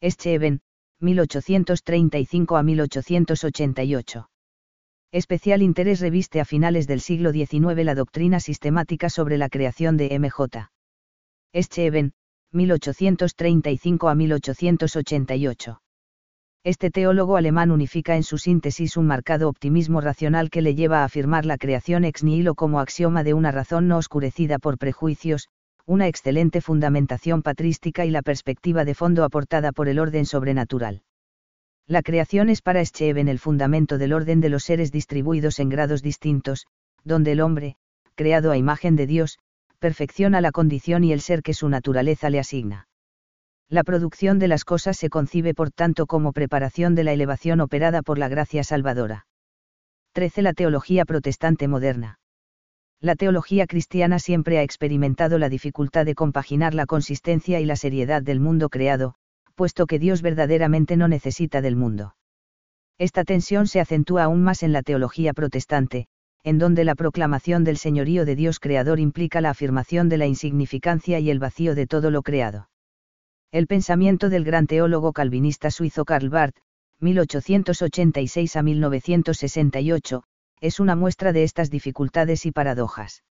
Scheven, 0.03 0.61
1835 1.01 2.59
a 2.59 2.63
1888. 2.63 4.29
Especial 5.11 5.63
interés 5.63 6.01
reviste 6.01 6.39
a 6.39 6.45
finales 6.45 6.87
del 6.87 7.01
siglo 7.01 7.33
XIX 7.33 7.83
la 7.83 7.95
doctrina 7.95 8.41
sistemática 8.41 9.09
sobre 9.09 9.39
la 9.39 9.49
creación 9.49 9.97
de 9.97 10.15
M.J. 10.15 10.71
Scheven, 11.55 12.13
1835 12.53 14.11
a 14.11 14.15
1888. 14.15 15.81
Este 16.63 16.91
teólogo 16.91 17.39
alemán 17.39 17.71
unifica 17.71 18.17
en 18.17 18.23
su 18.23 18.37
síntesis 18.37 18.99
un 18.99 19.07
marcado 19.07 19.49
optimismo 19.49 20.03
racional 20.03 20.51
que 20.51 20.61
le 20.61 20.75
lleva 20.75 21.01
a 21.01 21.05
afirmar 21.05 21.47
la 21.47 21.57
creación 21.57 22.05
ex 22.05 22.23
nihilo 22.23 22.55
como 22.55 22.79
axioma 22.79 23.25
de 23.25 23.33
una 23.33 23.51
razón 23.51 23.89
no 23.89 23.97
oscurecida 23.97 24.59
por 24.59 24.77
prejuicios, 24.77 25.49
una 25.87 26.07
excelente 26.07 26.61
fundamentación 26.61 27.41
patrística 27.41 28.05
y 28.05 28.11
la 28.11 28.21
perspectiva 28.21 28.85
de 28.85 28.95
fondo 28.95 29.25
aportada 29.25 29.73
por 29.73 29.89
el 29.89 30.01
orden 30.01 30.27
sobrenatural. 30.27 31.01
La 31.89 32.03
creación 32.03 32.51
es 32.51 32.61
para 32.61 32.85
Scheven 32.85 33.29
el 33.29 33.39
fundamento 33.39 33.97
del 33.97 34.13
orden 34.13 34.43
de 34.43 34.51
los 34.51 34.63
seres 34.65 34.93
distribuidos 34.93 35.59
en 35.59 35.71
grados 35.71 36.03
distintos, 36.03 36.67
donde 37.03 37.33
el 37.33 37.41
hombre, 37.41 37.77
creado 38.15 38.51
a 38.51 38.59
imagen 38.59 38.95
de 38.95 39.07
Dios, 39.07 39.39
perfecciona 39.79 40.43
la 40.43 40.53
condición 40.53 41.03
y 41.03 41.15
el 41.15 41.23
ser 41.23 41.43
que 41.43 41.55
su 41.55 41.67
naturaleza 41.71 42.29
le 42.29 42.41
asigna. 42.41 42.89
La 43.71 43.85
producción 43.85 44.39
de 44.39 44.49
las 44.49 44.67
cosas 44.67 44.99
se 44.99 45.09
concibe 45.09 45.55
por 45.55 45.71
tanto 45.71 46.07
como 46.07 46.35
preparación 46.35 46.95
de 46.95 47.05
la 47.05 47.13
elevación 47.15 47.63
operada 47.63 48.03
por 48.03 48.19
la 48.19 48.29
gracia 48.29 48.65
salvadora. 48.65 49.27
13. 50.13 50.43
La 50.43 50.53
teología 50.53 51.07
protestante 51.07 51.69
moderna. 51.69 52.19
La 53.01 53.15
teología 53.15 53.67
cristiana 53.67 54.19
siempre 54.19 54.59
ha 54.59 54.63
experimentado 54.63 55.39
la 55.39 55.49
dificultad 55.49 56.05
de 56.05 56.15
compaginar 56.15 56.75
la 56.75 56.85
consistencia 56.85 57.61
y 57.61 57.65
la 57.65 57.77
seriedad 57.77 58.23
del 58.23 58.41
mundo 58.41 58.69
creado, 58.69 59.15
puesto 59.59 59.89
que 59.89 59.99
Dios 59.99 60.23
verdaderamente 60.23 60.97
no 60.97 61.09
necesita 61.09 61.61
del 61.61 61.75
mundo. 61.75 62.15
Esta 62.97 63.25
tensión 63.25 63.67
se 63.67 63.81
acentúa 63.81 64.23
aún 64.23 64.41
más 64.45 64.63
en 64.63 64.73
la 64.73 64.83
teología 64.83 65.35
protestante, 65.35 66.07
en 66.45 66.59
donde 66.59 66.85
la 66.85 66.95
proclamación 66.95 67.65
del 67.65 67.77
señorío 67.77 68.25
de 68.25 68.37
Dios 68.37 68.61
creador 68.61 69.01
implica 69.01 69.41
la 69.41 69.51
afirmación 69.51 70.09
de 70.09 70.19
la 70.19 70.27
insignificancia 70.27 71.19
y 71.19 71.29
el 71.29 71.41
vacío 71.41 71.75
de 71.75 71.89
todo 71.89 72.13
lo 72.13 72.23
creado. 72.23 72.71
El 73.51 73.67
pensamiento 73.67 74.29
del 74.29 74.45
gran 74.45 74.69
teólogo 74.69 75.13
calvinista 75.13 75.73
suizo 75.73 76.05
Karl 76.05 76.29
Barth, 76.29 76.57
1886 77.01 78.55
a 78.55 78.63
1968, 78.63 80.23
es 80.61 80.79
una 80.79 80.95
muestra 80.95 81.33
de 81.33 81.43
estas 81.43 81.69
dificultades 81.69 82.47
y 82.47 82.53
paradojas. 82.53 83.25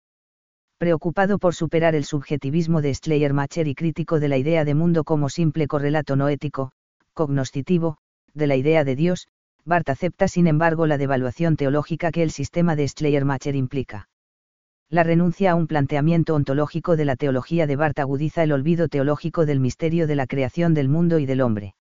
Preocupado 0.77 1.39
por 1.39 1.55
superar 1.55 1.95
el 1.95 2.03
subjetivismo 2.03 2.81
de 2.81 2.93
Schleiermacher 2.93 3.67
y 3.67 3.75
crítico 3.75 4.19
de 4.19 4.27
la 4.27 4.37
idea 4.37 4.65
de 4.65 4.75
mundo 4.75 5.03
como 5.03 5.29
simple 5.29 5.67
correlato 5.67 6.15
no 6.15 6.27
ético, 6.27 6.71
cognoscitivo, 7.13 7.97
de 8.33 8.47
la 8.47 8.55
idea 8.55 8.83
de 8.83 8.95
Dios, 8.95 9.27
Barth 9.63 9.89
acepta 9.89 10.27
sin 10.27 10.47
embargo 10.47 10.85
la 10.85 10.97
devaluación 10.97 11.55
teológica 11.55 12.11
que 12.11 12.23
el 12.23 12.31
sistema 12.31 12.75
de 12.75 12.87
Schleiermacher 12.87 13.55
implica 13.55 14.09
la 14.89 15.03
renuncia 15.03 15.51
a 15.51 15.55
un 15.55 15.67
planteamiento 15.67 16.35
ontológico 16.35 16.95
de 16.95 17.05
la 17.05 17.15
teología 17.15 17.65
de 17.65 17.75
Barth 17.75 17.99
agudiza 17.99 18.43
el 18.43 18.51
olvido 18.51 18.87
teológico 18.87 19.45
del 19.45 19.59
misterio 19.59 20.05
de 20.07 20.15
la 20.15 20.27
creación 20.27 20.73
del 20.73 20.89
mundo 20.89 21.17
y 21.19 21.25
del 21.25 21.41
hombre. 21.41 21.75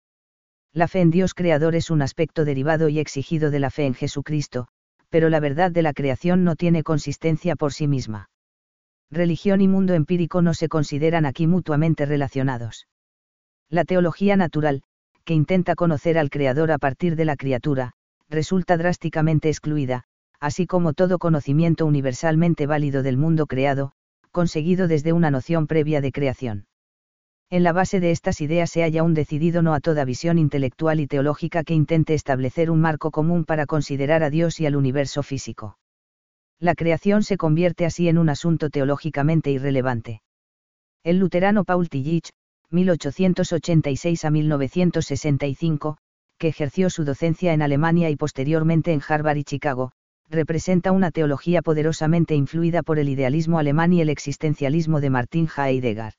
La 0.71 0.87
fe 0.87 1.01
en 1.01 1.09
Dios 1.09 1.33
creador 1.33 1.75
es 1.75 1.89
un 1.89 2.01
aspecto 2.01 2.45
derivado 2.45 2.89
y 2.89 2.99
exigido 2.99 3.49
de 3.51 3.59
la 3.59 3.71
fe 3.71 3.85
en 3.85 3.95
Jesucristo, 3.95 4.67
pero 5.09 5.29
la 5.29 5.39
verdad 5.39 5.71
de 5.71 5.81
la 5.81 5.93
creación 5.93 6.43
no 6.43 6.55
tiene 6.55 6.83
consistencia 6.83 7.55
por 7.55 7.73
sí 7.73 7.87
misma. 7.87 8.29
Religión 9.11 9.59
y 9.59 9.67
mundo 9.67 9.93
empírico 9.93 10.41
no 10.41 10.53
se 10.53 10.69
consideran 10.69 11.25
aquí 11.25 11.45
mutuamente 11.45 12.05
relacionados. 12.05 12.87
La 13.69 13.83
teología 13.83 14.37
natural, 14.37 14.83
que 15.25 15.33
intenta 15.33 15.75
conocer 15.75 16.17
al 16.17 16.29
Creador 16.29 16.71
a 16.71 16.77
partir 16.77 17.17
de 17.17 17.25
la 17.25 17.35
criatura, 17.35 17.91
resulta 18.29 18.77
drásticamente 18.77 19.49
excluida, 19.49 20.05
así 20.39 20.65
como 20.65 20.93
todo 20.93 21.19
conocimiento 21.19 21.85
universalmente 21.85 22.67
válido 22.67 23.03
del 23.03 23.17
mundo 23.17 23.47
creado, 23.47 23.91
conseguido 24.31 24.87
desde 24.87 25.11
una 25.11 25.29
noción 25.29 25.67
previa 25.67 25.99
de 25.99 26.13
creación. 26.13 26.67
En 27.49 27.63
la 27.63 27.73
base 27.73 27.99
de 27.99 28.11
estas 28.11 28.39
ideas 28.39 28.71
se 28.71 28.81
halla 28.81 29.03
un 29.03 29.13
decidido 29.13 29.61
no 29.61 29.73
a 29.73 29.81
toda 29.81 30.05
visión 30.05 30.37
intelectual 30.39 31.01
y 31.01 31.07
teológica 31.07 31.65
que 31.65 31.73
intente 31.73 32.13
establecer 32.13 32.71
un 32.71 32.79
marco 32.79 33.11
común 33.11 33.43
para 33.43 33.65
considerar 33.65 34.23
a 34.23 34.29
Dios 34.29 34.61
y 34.61 34.65
al 34.65 34.77
universo 34.77 35.21
físico. 35.21 35.77
La 36.61 36.75
creación 36.75 37.23
se 37.23 37.37
convierte 37.37 37.85
así 37.85 38.07
en 38.07 38.19
un 38.19 38.29
asunto 38.29 38.69
teológicamente 38.69 39.49
irrelevante. 39.49 40.21
El 41.03 41.17
luterano 41.17 41.63
Paul 41.63 41.89
Tillich, 41.89 42.29
1886 42.69 44.25
a 44.25 44.29
1965, 44.29 45.97
que 46.37 46.47
ejerció 46.49 46.91
su 46.91 47.03
docencia 47.03 47.53
en 47.53 47.63
Alemania 47.63 48.11
y 48.11 48.15
posteriormente 48.15 48.93
en 48.93 49.01
Harvard 49.07 49.37
y 49.37 49.43
Chicago, 49.43 49.91
representa 50.29 50.91
una 50.91 51.09
teología 51.09 51.63
poderosamente 51.63 52.35
influida 52.35 52.83
por 52.83 52.99
el 52.99 53.09
idealismo 53.09 53.57
alemán 53.57 53.91
y 53.93 54.01
el 54.01 54.09
existencialismo 54.09 55.01
de 55.01 55.09
Martin 55.09 55.49
Heidegger. 55.57 56.13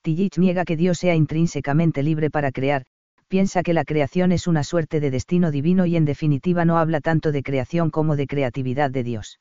Tillich 0.00 0.38
niega 0.38 0.64
que 0.64 0.78
Dios 0.78 0.98
sea 0.98 1.14
intrínsecamente 1.14 2.02
libre 2.02 2.30
para 2.30 2.50
crear, 2.50 2.86
piensa 3.28 3.62
que 3.62 3.74
la 3.74 3.84
creación 3.84 4.32
es 4.32 4.46
una 4.46 4.64
suerte 4.64 5.00
de 5.00 5.10
destino 5.10 5.50
divino 5.50 5.84
y 5.84 5.96
en 5.96 6.06
definitiva 6.06 6.64
no 6.64 6.78
habla 6.78 7.02
tanto 7.02 7.30
de 7.30 7.42
creación 7.42 7.90
como 7.90 8.16
de 8.16 8.26
creatividad 8.26 8.90
de 8.90 9.04
Dios. 9.04 9.38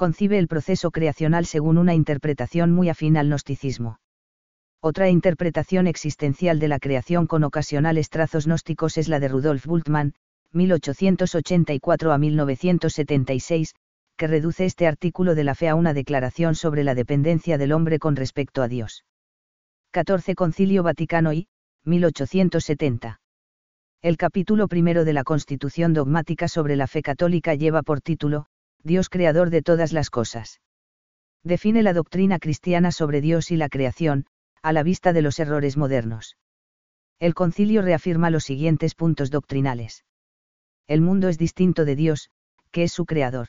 Concibe 0.00 0.38
el 0.38 0.48
proceso 0.48 0.90
creacional 0.92 1.44
según 1.44 1.76
una 1.76 1.92
interpretación 1.92 2.72
muy 2.72 2.88
afín 2.88 3.18
al 3.18 3.26
gnosticismo. 3.26 4.00
Otra 4.80 5.10
interpretación 5.10 5.86
existencial 5.86 6.58
de 6.58 6.68
la 6.68 6.78
creación 6.78 7.26
con 7.26 7.44
ocasionales 7.44 8.08
trazos 8.08 8.46
gnósticos 8.46 8.96
es 8.96 9.08
la 9.08 9.20
de 9.20 9.28
Rudolf 9.28 9.66
Bultmann, 9.66 10.14
1884 10.52 12.12
a 12.14 12.16
1976, 12.16 13.74
que 14.16 14.26
reduce 14.26 14.64
este 14.64 14.86
artículo 14.86 15.34
de 15.34 15.44
la 15.44 15.54
fe 15.54 15.68
a 15.68 15.74
una 15.74 15.92
declaración 15.92 16.54
sobre 16.54 16.82
la 16.82 16.94
dependencia 16.94 17.58
del 17.58 17.72
hombre 17.72 17.98
con 17.98 18.16
respecto 18.16 18.62
a 18.62 18.68
Dios. 18.68 19.04
14 19.90 20.34
Concilio 20.34 20.82
Vaticano 20.82 21.34
I, 21.34 21.46
1870. 21.84 23.20
El 24.00 24.16
capítulo 24.16 24.66
primero 24.66 25.04
de 25.04 25.12
la 25.12 25.24
Constitución 25.24 25.92
dogmática 25.92 26.48
sobre 26.48 26.76
la 26.76 26.86
fe 26.86 27.02
católica 27.02 27.54
lleva 27.54 27.82
por 27.82 28.00
título, 28.00 28.46
Dios 28.82 29.08
creador 29.08 29.50
de 29.50 29.62
todas 29.62 29.92
las 29.92 30.10
cosas. 30.10 30.60
Define 31.42 31.82
la 31.82 31.92
doctrina 31.92 32.38
cristiana 32.38 32.92
sobre 32.92 33.20
Dios 33.20 33.50
y 33.50 33.56
la 33.56 33.68
creación, 33.68 34.26
a 34.62 34.72
la 34.72 34.82
vista 34.82 35.12
de 35.12 35.22
los 35.22 35.38
errores 35.38 35.76
modernos. 35.76 36.36
El 37.18 37.34
concilio 37.34 37.82
reafirma 37.82 38.30
los 38.30 38.44
siguientes 38.44 38.94
puntos 38.94 39.30
doctrinales 39.30 40.04
el 40.90 41.02
mundo 41.02 41.28
es 41.28 41.38
distinto 41.38 41.84
de 41.84 41.94
Dios, 41.94 42.30
que 42.72 42.82
es 42.82 42.92
su 42.92 43.06
creador. 43.06 43.46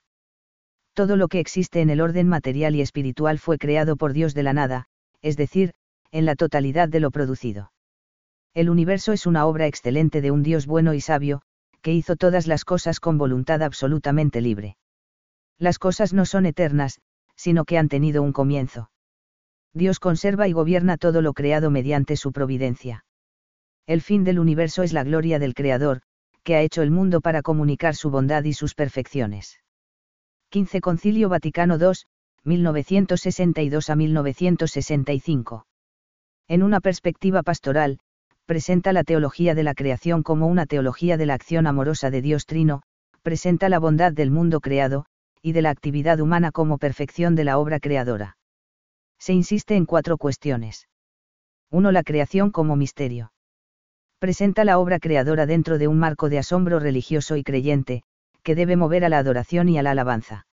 Todo 0.93 1.15
lo 1.15 1.27
que 1.27 1.39
existe 1.39 1.81
en 1.81 1.89
el 1.89 1.99
orden 1.99 2.27
material 2.27 2.75
y 2.75 2.81
espiritual 2.81 3.39
fue 3.39 3.57
creado 3.57 3.95
por 3.95 4.13
Dios 4.13 4.35
de 4.35 4.43
la 4.43 4.53
nada, 4.53 4.85
es 5.23 5.37
decir, 5.37 5.71
en 6.11 6.27
la 6.27 6.35
totalidad 6.35 6.87
de 6.87 6.99
lo 6.99 7.09
producido. 7.09 7.71
El 8.53 8.69
universo 8.69 9.11
es 9.11 9.25
una 9.25 9.47
obra 9.47 9.65
excelente 9.65 10.21
de 10.21 10.29
un 10.29 10.43
Dios 10.43 10.67
bueno 10.67 10.93
y 10.93 11.01
sabio, 11.01 11.41
que 11.81 11.93
hizo 11.93 12.15
todas 12.15 12.45
las 12.45 12.63
cosas 12.63 12.99
con 12.99 13.17
voluntad 13.17 13.63
absolutamente 13.63 14.39
libre. 14.39 14.77
Las 15.61 15.77
cosas 15.77 16.11
no 16.11 16.25
son 16.25 16.47
eternas, 16.47 17.01
sino 17.35 17.65
que 17.65 17.77
han 17.77 17.87
tenido 17.87 18.23
un 18.23 18.33
comienzo. 18.33 18.89
Dios 19.75 19.99
conserva 19.99 20.47
y 20.47 20.53
gobierna 20.53 20.97
todo 20.97 21.21
lo 21.21 21.33
creado 21.33 21.69
mediante 21.69 22.17
su 22.17 22.31
providencia. 22.31 23.05
El 23.85 24.01
fin 24.01 24.23
del 24.23 24.39
universo 24.39 24.81
es 24.81 24.91
la 24.91 25.03
gloria 25.03 25.37
del 25.37 25.53
Creador, 25.53 26.01
que 26.41 26.55
ha 26.55 26.61
hecho 26.61 26.81
el 26.81 26.89
mundo 26.89 27.21
para 27.21 27.43
comunicar 27.43 27.95
su 27.95 28.09
bondad 28.09 28.43
y 28.43 28.53
sus 28.53 28.73
perfecciones. 28.73 29.59
15 30.49 30.81
Concilio 30.81 31.29
Vaticano 31.29 31.77
II, 31.77 31.91
1962 32.43 33.91
a 33.91 33.95
1965. 33.95 35.67
En 36.47 36.63
una 36.63 36.81
perspectiva 36.81 37.43
pastoral, 37.43 37.99
presenta 38.47 38.93
la 38.93 39.03
teología 39.03 39.53
de 39.53 39.61
la 39.61 39.75
creación 39.75 40.23
como 40.23 40.47
una 40.47 40.65
teología 40.65 41.17
de 41.17 41.27
la 41.27 41.35
acción 41.35 41.67
amorosa 41.67 42.09
de 42.09 42.23
Dios 42.23 42.47
Trino, 42.47 42.81
presenta 43.21 43.69
la 43.69 43.77
bondad 43.77 44.11
del 44.11 44.31
mundo 44.31 44.59
creado, 44.59 45.05
y 45.41 45.53
de 45.53 45.61
la 45.61 45.69
actividad 45.69 46.19
humana 46.19 46.51
como 46.51 46.77
perfección 46.77 47.35
de 47.35 47.43
la 47.43 47.57
obra 47.57 47.79
creadora. 47.79 48.37
Se 49.19 49.33
insiste 49.33 49.75
en 49.75 49.85
cuatro 49.85 50.17
cuestiones. 50.17 50.87
1. 51.71 51.91
La 51.91 52.03
creación 52.03 52.51
como 52.51 52.75
misterio. 52.75 53.31
Presenta 54.19 54.65
la 54.65 54.77
obra 54.77 54.99
creadora 54.99 55.45
dentro 55.45 55.77
de 55.77 55.87
un 55.87 55.97
marco 55.97 56.29
de 56.29 56.39
asombro 56.39 56.79
religioso 56.79 57.37
y 57.37 57.43
creyente, 57.43 58.03
que 58.43 58.55
debe 58.55 58.75
mover 58.75 59.05
a 59.05 59.09
la 59.09 59.17
adoración 59.17 59.69
y 59.69 59.77
a 59.77 59.83
la 59.83 59.91
alabanza. 59.91 60.47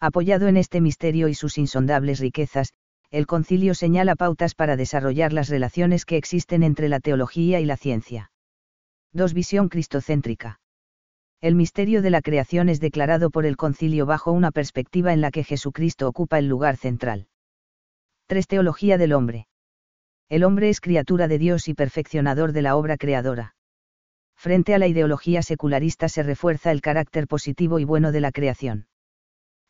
Apoyado 0.00 0.48
en 0.48 0.56
este 0.56 0.80
misterio 0.80 1.28
y 1.28 1.34
sus 1.34 1.58
insondables 1.58 2.20
riquezas, 2.20 2.72
el 3.10 3.26
concilio 3.26 3.74
señala 3.74 4.16
pautas 4.16 4.54
para 4.54 4.76
desarrollar 4.76 5.32
las 5.32 5.48
relaciones 5.48 6.04
que 6.04 6.16
existen 6.16 6.62
entre 6.62 6.88
la 6.88 7.00
teología 7.00 7.60
y 7.60 7.64
la 7.64 7.76
ciencia. 7.76 8.30
2. 9.12 9.34
Visión 9.34 9.68
cristocéntrica. 9.68 10.58
El 11.44 11.56
misterio 11.56 12.00
de 12.00 12.08
la 12.08 12.22
creación 12.22 12.70
es 12.70 12.80
declarado 12.80 13.28
por 13.28 13.44
el 13.44 13.58
concilio 13.58 14.06
bajo 14.06 14.32
una 14.32 14.50
perspectiva 14.50 15.12
en 15.12 15.20
la 15.20 15.30
que 15.30 15.44
Jesucristo 15.44 16.08
ocupa 16.08 16.38
el 16.38 16.48
lugar 16.48 16.78
central. 16.78 17.26
3. 18.28 18.46
Teología 18.46 18.96
del 18.96 19.12
hombre. 19.12 19.46
El 20.30 20.42
hombre 20.42 20.70
es 20.70 20.80
criatura 20.80 21.28
de 21.28 21.36
Dios 21.36 21.68
y 21.68 21.74
perfeccionador 21.74 22.52
de 22.52 22.62
la 22.62 22.76
obra 22.76 22.96
creadora. 22.96 23.56
Frente 24.34 24.74
a 24.74 24.78
la 24.78 24.86
ideología 24.86 25.42
secularista 25.42 26.08
se 26.08 26.22
refuerza 26.22 26.70
el 26.70 26.80
carácter 26.80 27.26
positivo 27.26 27.78
y 27.78 27.84
bueno 27.84 28.10
de 28.10 28.22
la 28.22 28.32
creación. 28.32 28.86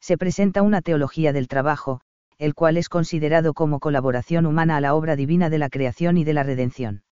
Se 0.00 0.16
presenta 0.16 0.62
una 0.62 0.80
teología 0.80 1.32
del 1.32 1.48
trabajo, 1.48 2.02
el 2.38 2.54
cual 2.54 2.76
es 2.76 2.88
considerado 2.88 3.52
como 3.52 3.80
colaboración 3.80 4.46
humana 4.46 4.76
a 4.76 4.80
la 4.80 4.94
obra 4.94 5.16
divina 5.16 5.50
de 5.50 5.58
la 5.58 5.70
creación 5.70 6.18
y 6.18 6.22
de 6.22 6.34
la 6.34 6.44
redención. 6.44 7.02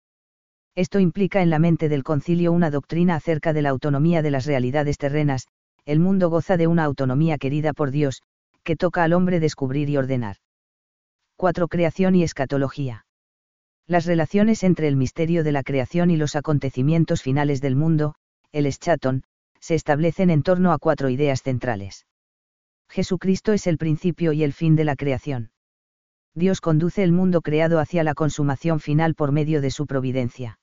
Esto 0.75 1.01
implica 1.01 1.43
en 1.43 1.51
la 1.51 1.59
mente 1.59 1.91
del 1.91 2.03
concilio 2.03 2.51
una 2.51 2.71
doctrina 2.71 3.15
acerca 3.15 3.53
de 3.53 3.61
la 3.61 3.69
autonomía 3.69 4.23
de 4.23 4.31
las 4.31 4.47
realidades 4.47 4.97
terrenas, 4.97 5.47
el 5.85 6.01
mundo 6.01 6.31
goza 6.31 6.57
de 6.57 6.67
una 6.67 6.85
autonomía 6.85 7.37
querida 7.37 7.75
por 7.75 7.91
Dios, 7.91 8.23
que 8.63 8.77
toca 8.77 9.05
al 9.05 9.13
hombre 9.13 9.39
descubrir 9.39 9.91
y 9.91 9.99
ordenar. 9.99 10.37
4. 11.37 11.69
Creación 11.69 12.15
y 12.15 12.23
escatología. 12.23 13.05
Las 13.87 14.07
relaciones 14.07 14.63
entre 14.63 14.89
el 14.89 14.97
misterio 14.97 15.45
de 15.45 15.53
la 15.53 15.63
creación 15.63 16.11
y 16.11 16.17
los 16.17 16.37
acontecimientos 16.37 17.21
finales 17.21 17.61
del 17.61 17.77
mundo, 17.77 18.15
el 18.53 18.65
eschaton, 18.65 19.25
se 19.61 19.75
establecen 19.75 20.31
en 20.31 20.43
torno 20.43 20.73
a 20.73 20.79
cuatro 20.79 21.11
ideas 21.11 21.43
centrales. 21.43 22.07
Jesucristo 22.89 23.53
es 23.53 23.67
el 23.67 23.77
principio 23.77 24.33
y 24.33 24.43
el 24.43 24.53
fin 24.53 24.77
de 24.77 24.85
la 24.85 24.97
creación. 24.97 25.51
Dios 26.35 26.61
conduce 26.61 27.03
el 27.03 27.13
mundo 27.13 27.43
creado 27.43 27.79
hacia 27.79 28.05
la 28.05 28.15
consumación 28.15 28.81
final 28.81 29.15
por 29.15 29.33
medio 29.33 29.61
de 29.61 29.71
su 29.71 29.87
providencia. 29.87 30.59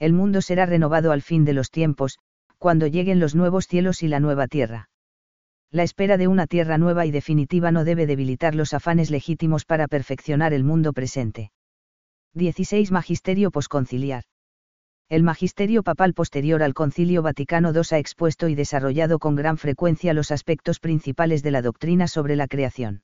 El 0.00 0.14
mundo 0.14 0.40
será 0.40 0.64
renovado 0.64 1.12
al 1.12 1.20
fin 1.20 1.44
de 1.44 1.52
los 1.52 1.70
tiempos, 1.70 2.18
cuando 2.56 2.86
lleguen 2.86 3.20
los 3.20 3.34
nuevos 3.34 3.66
cielos 3.66 4.02
y 4.02 4.08
la 4.08 4.18
nueva 4.18 4.48
tierra. 4.48 4.88
La 5.70 5.82
espera 5.82 6.16
de 6.16 6.26
una 6.26 6.46
tierra 6.46 6.78
nueva 6.78 7.04
y 7.04 7.10
definitiva 7.10 7.70
no 7.70 7.84
debe 7.84 8.06
debilitar 8.06 8.54
los 8.54 8.74
afanes 8.74 9.10
legítimos 9.10 9.66
para 9.66 9.86
perfeccionar 9.86 10.54
el 10.54 10.64
mundo 10.64 10.94
presente. 10.94 11.52
16 12.34 12.90
Magisterio 12.90 13.50
posconciliar. 13.50 14.24
El 15.10 15.22
magisterio 15.22 15.82
papal 15.82 16.14
posterior 16.14 16.62
al 16.62 16.72
Concilio 16.72 17.20
Vaticano 17.20 17.72
II 17.72 17.82
ha 17.90 17.98
expuesto 17.98 18.48
y 18.48 18.54
desarrollado 18.54 19.18
con 19.18 19.36
gran 19.36 19.58
frecuencia 19.58 20.14
los 20.14 20.30
aspectos 20.30 20.80
principales 20.80 21.42
de 21.42 21.50
la 21.50 21.62
doctrina 21.62 22.08
sobre 22.08 22.36
la 22.36 22.46
creación. 22.46 23.02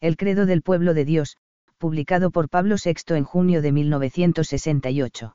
El 0.00 0.16
Credo 0.16 0.46
del 0.46 0.62
Pueblo 0.62 0.94
de 0.94 1.04
Dios, 1.04 1.38
publicado 1.78 2.30
por 2.30 2.48
Pablo 2.48 2.76
VI 2.82 3.16
en 3.16 3.24
junio 3.24 3.62
de 3.62 3.72
1968. 3.72 5.34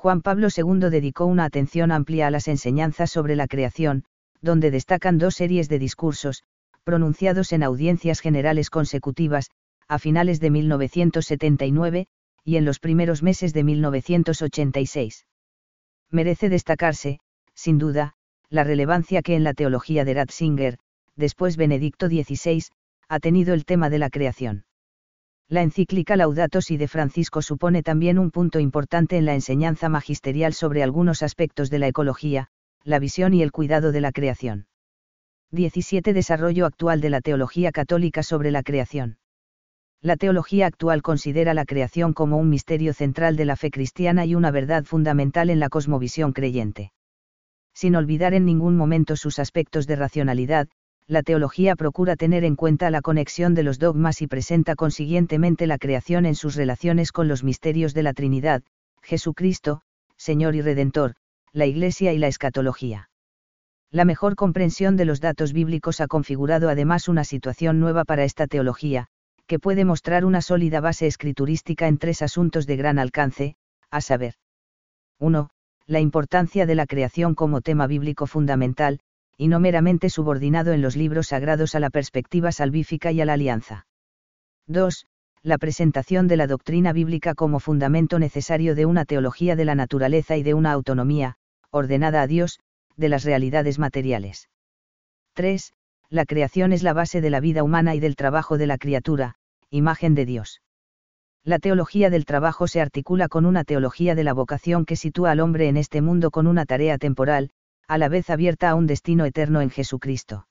Juan 0.00 0.22
Pablo 0.22 0.48
II 0.56 0.88
dedicó 0.88 1.26
una 1.26 1.44
atención 1.44 1.92
amplia 1.92 2.28
a 2.28 2.30
las 2.30 2.48
enseñanzas 2.48 3.10
sobre 3.10 3.36
la 3.36 3.46
creación, 3.46 4.04
donde 4.40 4.70
destacan 4.70 5.18
dos 5.18 5.34
series 5.34 5.68
de 5.68 5.78
discursos, 5.78 6.42
pronunciados 6.84 7.52
en 7.52 7.62
audiencias 7.62 8.20
generales 8.20 8.70
consecutivas, 8.70 9.50
a 9.88 9.98
finales 9.98 10.40
de 10.40 10.48
1979, 10.48 12.06
y 12.44 12.56
en 12.56 12.64
los 12.64 12.78
primeros 12.78 13.22
meses 13.22 13.52
de 13.52 13.62
1986. 13.62 15.26
Merece 16.10 16.48
destacarse, 16.48 17.20
sin 17.52 17.76
duda, 17.76 18.14
la 18.48 18.64
relevancia 18.64 19.20
que 19.20 19.34
en 19.34 19.44
la 19.44 19.52
teología 19.52 20.06
de 20.06 20.14
Ratzinger, 20.14 20.78
después 21.14 21.58
Benedicto 21.58 22.08
XVI, 22.08 22.64
ha 23.10 23.20
tenido 23.20 23.52
el 23.52 23.66
tema 23.66 23.90
de 23.90 23.98
la 23.98 24.08
creación. 24.08 24.64
La 25.50 25.60
encíclica 25.60 26.16
Laudato 26.16 26.62
Si 26.62 26.78
de 26.78 26.88
Francisco 26.88 27.42
supone 27.42 27.82
también 27.82 28.18
un 28.18 28.30
punto 28.30 28.58
importante 28.58 29.18
en 29.18 29.26
la 29.26 29.34
enseñanza 29.34 29.90
magisterial 29.90 30.54
sobre 30.54 30.82
algunos 30.82 31.22
aspectos 31.22 31.68
de 31.68 31.80
la 31.80 31.88
ecología, 31.88 32.48
la 32.84 32.98
visión 32.98 33.34
y 33.34 33.42
el 33.42 33.52
cuidado 33.52 33.92
de 33.92 34.00
la 34.00 34.12
creación. 34.12 34.68
17 35.50 36.14
Desarrollo 36.14 36.64
actual 36.64 37.02
de 37.02 37.10
la 37.10 37.20
teología 37.20 37.70
católica 37.70 38.22
sobre 38.22 38.50
la 38.50 38.62
creación 38.62 39.18
la 40.02 40.16
teología 40.16 40.66
actual 40.66 41.02
considera 41.02 41.52
la 41.52 41.66
creación 41.66 42.14
como 42.14 42.38
un 42.38 42.48
misterio 42.48 42.94
central 42.94 43.36
de 43.36 43.44
la 43.44 43.56
fe 43.56 43.70
cristiana 43.70 44.24
y 44.24 44.34
una 44.34 44.50
verdad 44.50 44.84
fundamental 44.84 45.50
en 45.50 45.60
la 45.60 45.68
cosmovisión 45.68 46.32
creyente. 46.32 46.92
Sin 47.74 47.96
olvidar 47.96 48.32
en 48.32 48.46
ningún 48.46 48.76
momento 48.76 49.14
sus 49.16 49.38
aspectos 49.38 49.86
de 49.86 49.96
racionalidad, 49.96 50.68
la 51.10 51.24
teología 51.24 51.74
procura 51.74 52.14
tener 52.14 52.44
en 52.44 52.54
cuenta 52.54 52.88
la 52.88 53.02
conexión 53.02 53.52
de 53.52 53.64
los 53.64 53.80
dogmas 53.80 54.22
y 54.22 54.28
presenta 54.28 54.76
consiguientemente 54.76 55.66
la 55.66 55.76
creación 55.76 56.24
en 56.24 56.36
sus 56.36 56.54
relaciones 56.54 57.10
con 57.10 57.26
los 57.26 57.42
misterios 57.42 57.94
de 57.94 58.04
la 58.04 58.12
Trinidad, 58.12 58.62
Jesucristo, 59.02 59.80
Señor 60.16 60.54
y 60.54 60.62
Redentor, 60.62 61.16
la 61.52 61.66
Iglesia 61.66 62.12
y 62.12 62.18
la 62.18 62.28
escatología. 62.28 63.10
La 63.90 64.04
mejor 64.04 64.36
comprensión 64.36 64.96
de 64.96 65.04
los 65.04 65.20
datos 65.20 65.52
bíblicos 65.52 66.00
ha 66.00 66.06
configurado 66.06 66.68
además 66.68 67.08
una 67.08 67.24
situación 67.24 67.80
nueva 67.80 68.04
para 68.04 68.22
esta 68.22 68.46
teología, 68.46 69.08
que 69.48 69.58
puede 69.58 69.84
mostrar 69.84 70.24
una 70.24 70.42
sólida 70.42 70.80
base 70.80 71.08
escriturística 71.08 71.88
en 71.88 71.98
tres 71.98 72.22
asuntos 72.22 72.68
de 72.68 72.76
gran 72.76 73.00
alcance, 73.00 73.56
a 73.90 74.00
saber. 74.00 74.34
1. 75.18 75.50
La 75.88 75.98
importancia 75.98 76.66
de 76.66 76.76
la 76.76 76.86
creación 76.86 77.34
como 77.34 77.62
tema 77.62 77.88
bíblico 77.88 78.28
fundamental, 78.28 79.00
y 79.40 79.48
no 79.48 79.58
meramente 79.58 80.10
subordinado 80.10 80.74
en 80.74 80.82
los 80.82 80.96
libros 80.96 81.28
sagrados 81.28 81.74
a 81.74 81.80
la 81.80 81.88
perspectiva 81.88 82.52
salvífica 82.52 83.10
y 83.10 83.22
a 83.22 83.24
la 83.24 83.32
alianza. 83.32 83.86
2. 84.66 85.06
La 85.42 85.56
presentación 85.56 86.28
de 86.28 86.36
la 86.36 86.46
doctrina 86.46 86.92
bíblica 86.92 87.34
como 87.34 87.58
fundamento 87.58 88.18
necesario 88.18 88.74
de 88.74 88.84
una 88.84 89.06
teología 89.06 89.56
de 89.56 89.64
la 89.64 89.74
naturaleza 89.74 90.36
y 90.36 90.42
de 90.42 90.52
una 90.52 90.72
autonomía, 90.72 91.36
ordenada 91.70 92.20
a 92.20 92.26
Dios, 92.26 92.60
de 92.98 93.08
las 93.08 93.24
realidades 93.24 93.78
materiales. 93.78 94.50
3. 95.32 95.72
La 96.10 96.26
creación 96.26 96.74
es 96.74 96.82
la 96.82 96.92
base 96.92 97.22
de 97.22 97.30
la 97.30 97.40
vida 97.40 97.62
humana 97.62 97.94
y 97.94 98.00
del 98.00 98.16
trabajo 98.16 98.58
de 98.58 98.66
la 98.66 98.76
criatura, 98.76 99.36
imagen 99.70 100.14
de 100.14 100.26
Dios. 100.26 100.60
La 101.44 101.58
teología 101.58 102.10
del 102.10 102.26
trabajo 102.26 102.68
se 102.68 102.82
articula 102.82 103.28
con 103.28 103.46
una 103.46 103.64
teología 103.64 104.14
de 104.14 104.24
la 104.24 104.34
vocación 104.34 104.84
que 104.84 104.96
sitúa 104.96 105.30
al 105.30 105.40
hombre 105.40 105.68
en 105.68 105.78
este 105.78 106.02
mundo 106.02 106.30
con 106.30 106.46
una 106.46 106.66
tarea 106.66 106.98
temporal, 106.98 107.52
a 107.90 107.98
la 107.98 108.08
vez 108.08 108.30
abierta 108.30 108.70
a 108.70 108.76
un 108.76 108.86
destino 108.86 109.24
eterno 109.24 109.60
en 109.62 109.70
Jesucristo. 109.70 110.46